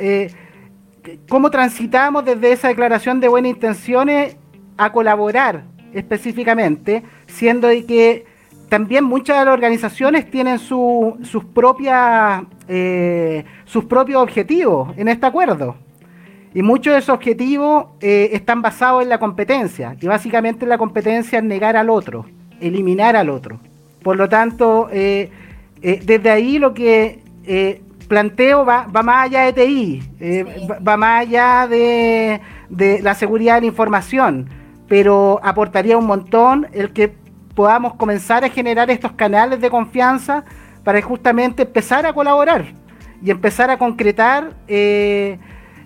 [1.27, 4.37] cómo transitamos desde esa declaración de buenas intenciones
[4.77, 5.63] a colaborar
[5.93, 8.25] específicamente, siendo de que
[8.69, 15.75] también muchas de las organizaciones tienen sus, propias, eh, sus propios objetivos en este acuerdo.
[16.53, 19.95] Y muchos de esos objetivos eh, están basados en la competencia.
[20.01, 22.25] Y básicamente la competencia es negar al otro,
[22.59, 23.59] eliminar al otro.
[24.01, 25.29] Por lo tanto, eh,
[25.81, 27.19] desde ahí lo que
[28.09, 32.41] planteo va, va más allá de TI, eh, va, más allá de,
[33.01, 34.49] la seguridad de la información,
[34.89, 37.13] pero aportaría un montón el que
[37.55, 40.43] podamos comenzar a generar estos canales de confianza
[40.83, 42.65] para justamente empezar a colaborar
[43.21, 45.37] y empezar a concretar eh,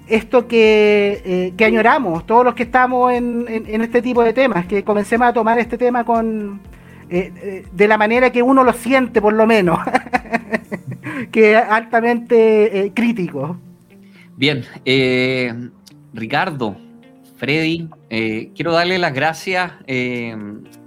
[0.07, 4.65] esto que, eh, que, añoramos, todos los que estamos en, en, este tipo de temas,
[4.65, 6.61] que comencemos a tomar este tema con
[7.09, 9.77] de la manera que uno lo siente por lo menos.
[11.31, 13.57] que es altamente eh, crítico.
[14.35, 15.53] Bien, eh,
[16.13, 16.77] Ricardo,
[17.37, 19.71] Freddy, eh, quiero darle las gracias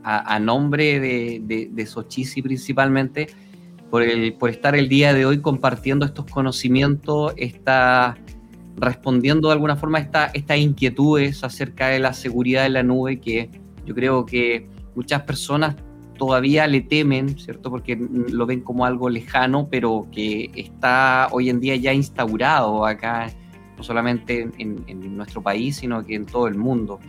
[0.03, 3.29] a, nombre de, de, Sochisi principalmente
[3.91, 8.17] por, el, por estar el día de hoy compartiendo estos conocimientos, está
[8.77, 13.51] respondiendo de alguna forma a estas inquietudes acerca de la seguridad de la nube que
[13.85, 15.77] yo creo que muchas personas
[16.19, 17.71] todavía le temen, ¿cierto?
[17.71, 23.31] Porque lo ven como algo lejano, pero que está hoy en día ya instaurado acá,
[23.77, 27.01] no solamente en, nuestro país, sino que en todo el mundo.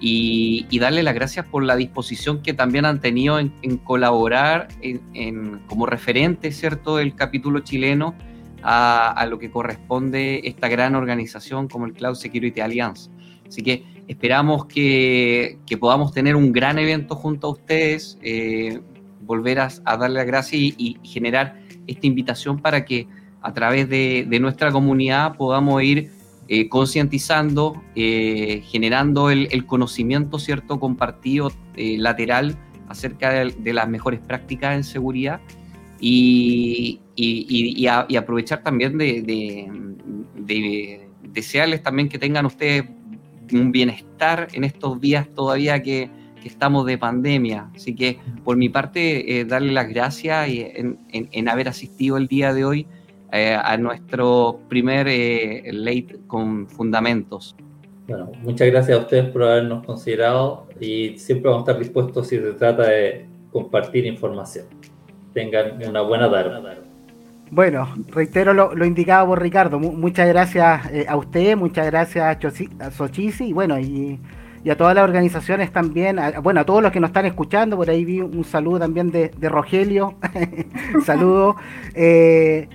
[0.00, 4.68] Y, darle las gracias por la disposición que también han tenido en, colaborar
[5.66, 8.14] como referente, ¿cierto?, del capítulo chileno
[8.62, 13.10] a, a lo que corresponde esta gran organización como el Cloud Security Alliance.
[13.48, 18.80] Así que esperamos que, podamos tener un gran evento junto a ustedes, eh,
[19.22, 23.06] volver a, darle la gracia y, generar esta invitación para que
[23.42, 26.10] a través de, nuestra comunidad podamos ir
[26.48, 32.56] eh, concientizando, eh, generando el, conocimiento cierto compartido lateral
[32.88, 35.40] acerca de, las mejores prácticas en seguridad
[36.00, 37.00] y,
[38.16, 39.68] aprovechar también de
[41.22, 42.84] desearles también que tengan ustedes
[43.52, 46.10] un bienestar en estos días todavía que,
[46.44, 47.68] estamos de pandemia.
[47.76, 52.64] Así que por mi parte, eh, darle las gracias en, haber asistido el día de
[52.64, 52.86] hoy
[53.32, 57.54] eh, a nuestro primer eh, late con fundamentos.
[58.06, 62.36] Bueno, muchas gracias a ustedes por habernos considerado y siempre vamos a estar dispuestos si
[62.36, 64.64] se trata de compartir información.
[65.38, 66.78] Tengan una buena tarde.
[67.52, 69.78] Bueno, reitero lo, indicado por Ricardo.
[69.78, 72.36] muchas gracias eh, a usted, muchas gracias
[72.80, 74.18] a, Sochisi y bueno, y,
[74.68, 76.18] a todas las organizaciones también.
[76.42, 77.76] bueno, a todos los que nos están escuchando.
[77.76, 80.14] Por ahí vi un saludo también de, Rogelio.
[81.04, 81.56] saludo.
[81.94, 82.68] Eh,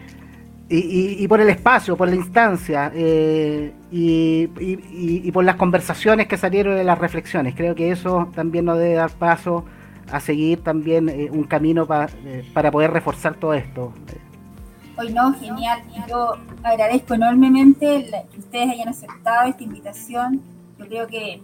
[0.69, 6.83] y, por el espacio, por la instancia eh, y, por las conversaciones que salieron de
[6.83, 7.53] las reflexiones.
[7.55, 9.65] Creo que eso también nos debe dar paso
[10.11, 13.93] a seguir también un camino para poder reforzar todo esto.
[14.95, 15.81] Hoy no, genial.
[16.07, 20.41] Yo agradezco enormemente que ustedes hayan aceptado esta invitación.
[20.77, 21.41] Yo creo que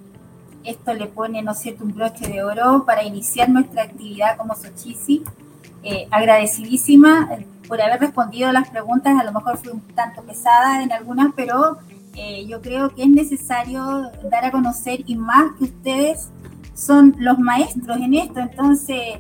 [0.64, 4.56] esto le pone, ¿no es cierto?, un broche de oro para iniciar nuestra actividad como
[4.56, 5.24] Sochisi.
[5.82, 10.22] Eh, agradecidísima eh, por haber respondido a las preguntas, a lo mejor fue un tanto
[10.24, 11.78] pesada en algunas, pero
[12.16, 16.30] eh, yo creo que es necesario dar a conocer y más que ustedes
[16.80, 19.20] son los maestros en esto, entonces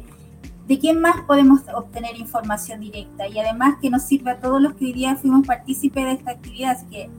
[0.67, 4.75] de quién más podemos obtener información directa y además que nos sirva a todos los
[4.75, 6.71] que hoy día fuimos partícipes de esta actividad.
[6.71, 7.09] Así que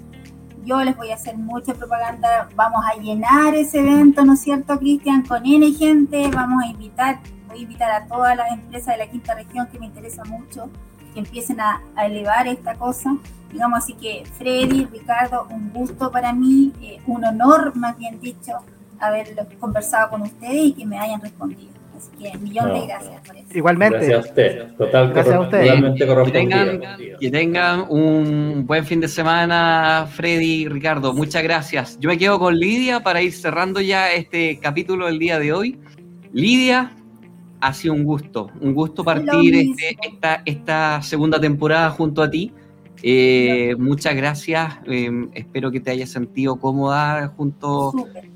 [0.65, 4.79] yo les voy a hacer mucha propaganda, vamos a llenar ese evento, ¿no es cierto,
[4.79, 5.27] Cristian?
[5.27, 7.19] Con N gente, vamos a invitar,
[7.49, 10.71] voy a invitar a todas las empresas de la quinta región que me interesa mucho,
[11.13, 13.17] que empiecen a, elevar esta cosa.
[13.53, 18.61] Digamos así que Freddy, Ricardo, un gusto para mí, eh, un honor más bien dicho,
[19.01, 21.71] haber conversado con ustedes y que me hayan respondido.
[21.97, 23.47] Así que millón de gracias por eso.
[23.53, 23.99] Igualmente.
[23.99, 24.77] Gracias a usted.
[24.77, 26.25] Total, gracias a usted.
[26.25, 26.81] Que tengan,
[27.21, 31.13] que tengan un buen fin de semana, Freddy y Ricardo.
[31.13, 31.99] Muchas gracias.
[32.01, 35.79] Yo me quedo con Lidia para ir cerrando ya este capítulo del día de hoy.
[36.33, 36.93] Lidia,
[37.61, 42.53] ha sido un gusto, un gusto partir este, esta, esta segunda temporada junto a ti.
[43.03, 44.75] Eh, muchas gracias.
[44.85, 47.93] Em, espero que te hayas sentido cómoda junto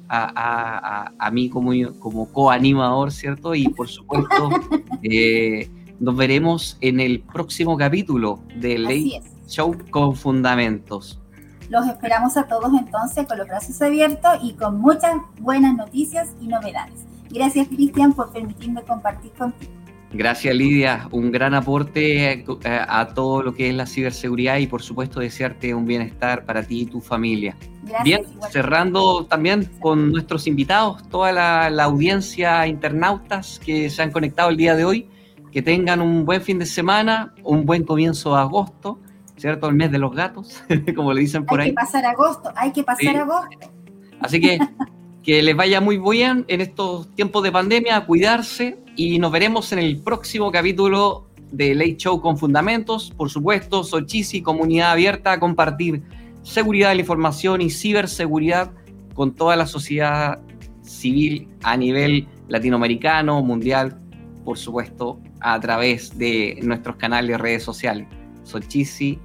[0.09, 3.55] a, mí como, como co-animador, ¿cierto?
[3.55, 4.51] Y por supuesto,
[5.03, 5.69] eh,
[6.01, 11.21] nos veremos en el próximo capítulo de Ley Show con Fundamentos.
[11.69, 16.47] Los esperamos a todos entonces con los brazos abiertos y con muchas buenas noticias y
[16.47, 17.05] novedades.
[17.31, 19.73] Gracias, Cristian, por permitirme compartir contigo.
[20.15, 24.81] Gracias Lidia, un gran aporte eh, a, todo lo que es la ciberseguridad y por
[24.81, 27.57] supuesto desearte un bienestar para ti y tu familia.
[28.05, 34.57] Bien, cerrando también con nuestros invitados, toda la, audiencia internautas que se han conectado el
[34.57, 35.09] día de hoy,
[35.51, 39.01] que tengan un buen fin de semana, un buen comienzo de agosto,
[39.37, 39.69] ¿cierto?
[39.69, 40.63] El mes de los gatos,
[40.95, 41.71] como le dicen por ahí.
[41.71, 43.73] Hay que pasar agosto, hay que pasar agosto.
[44.21, 44.61] Así que
[45.25, 49.79] que les vaya muy bien en estos tiempos de pandemia, cuidarse y nos veremos en
[49.79, 53.11] el próximo capítulo de Late Show con Fundamentos.
[53.17, 56.03] Por supuesto, soy Chisi, comunidad abierta a compartir
[56.43, 58.73] seguridad de la información y ciberseguridad
[59.15, 60.41] con toda la sociedad
[60.83, 63.99] civil a nivel latinoamericano, mundial,
[64.45, 68.07] por supuesto, a través de nuestros canales de redes sociales.
[68.43, 69.19] Sochisi.cl,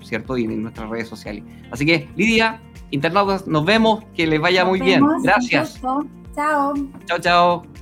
[0.00, 0.38] ¿cierto?
[0.38, 1.42] Y en nuestras redes sociales.
[1.72, 5.04] Así que, Lidia, internautas, nos vemos, que les vaya muy bien.
[5.22, 5.80] Gracias.
[6.34, 6.74] Chao.
[7.06, 7.77] Chao, chao.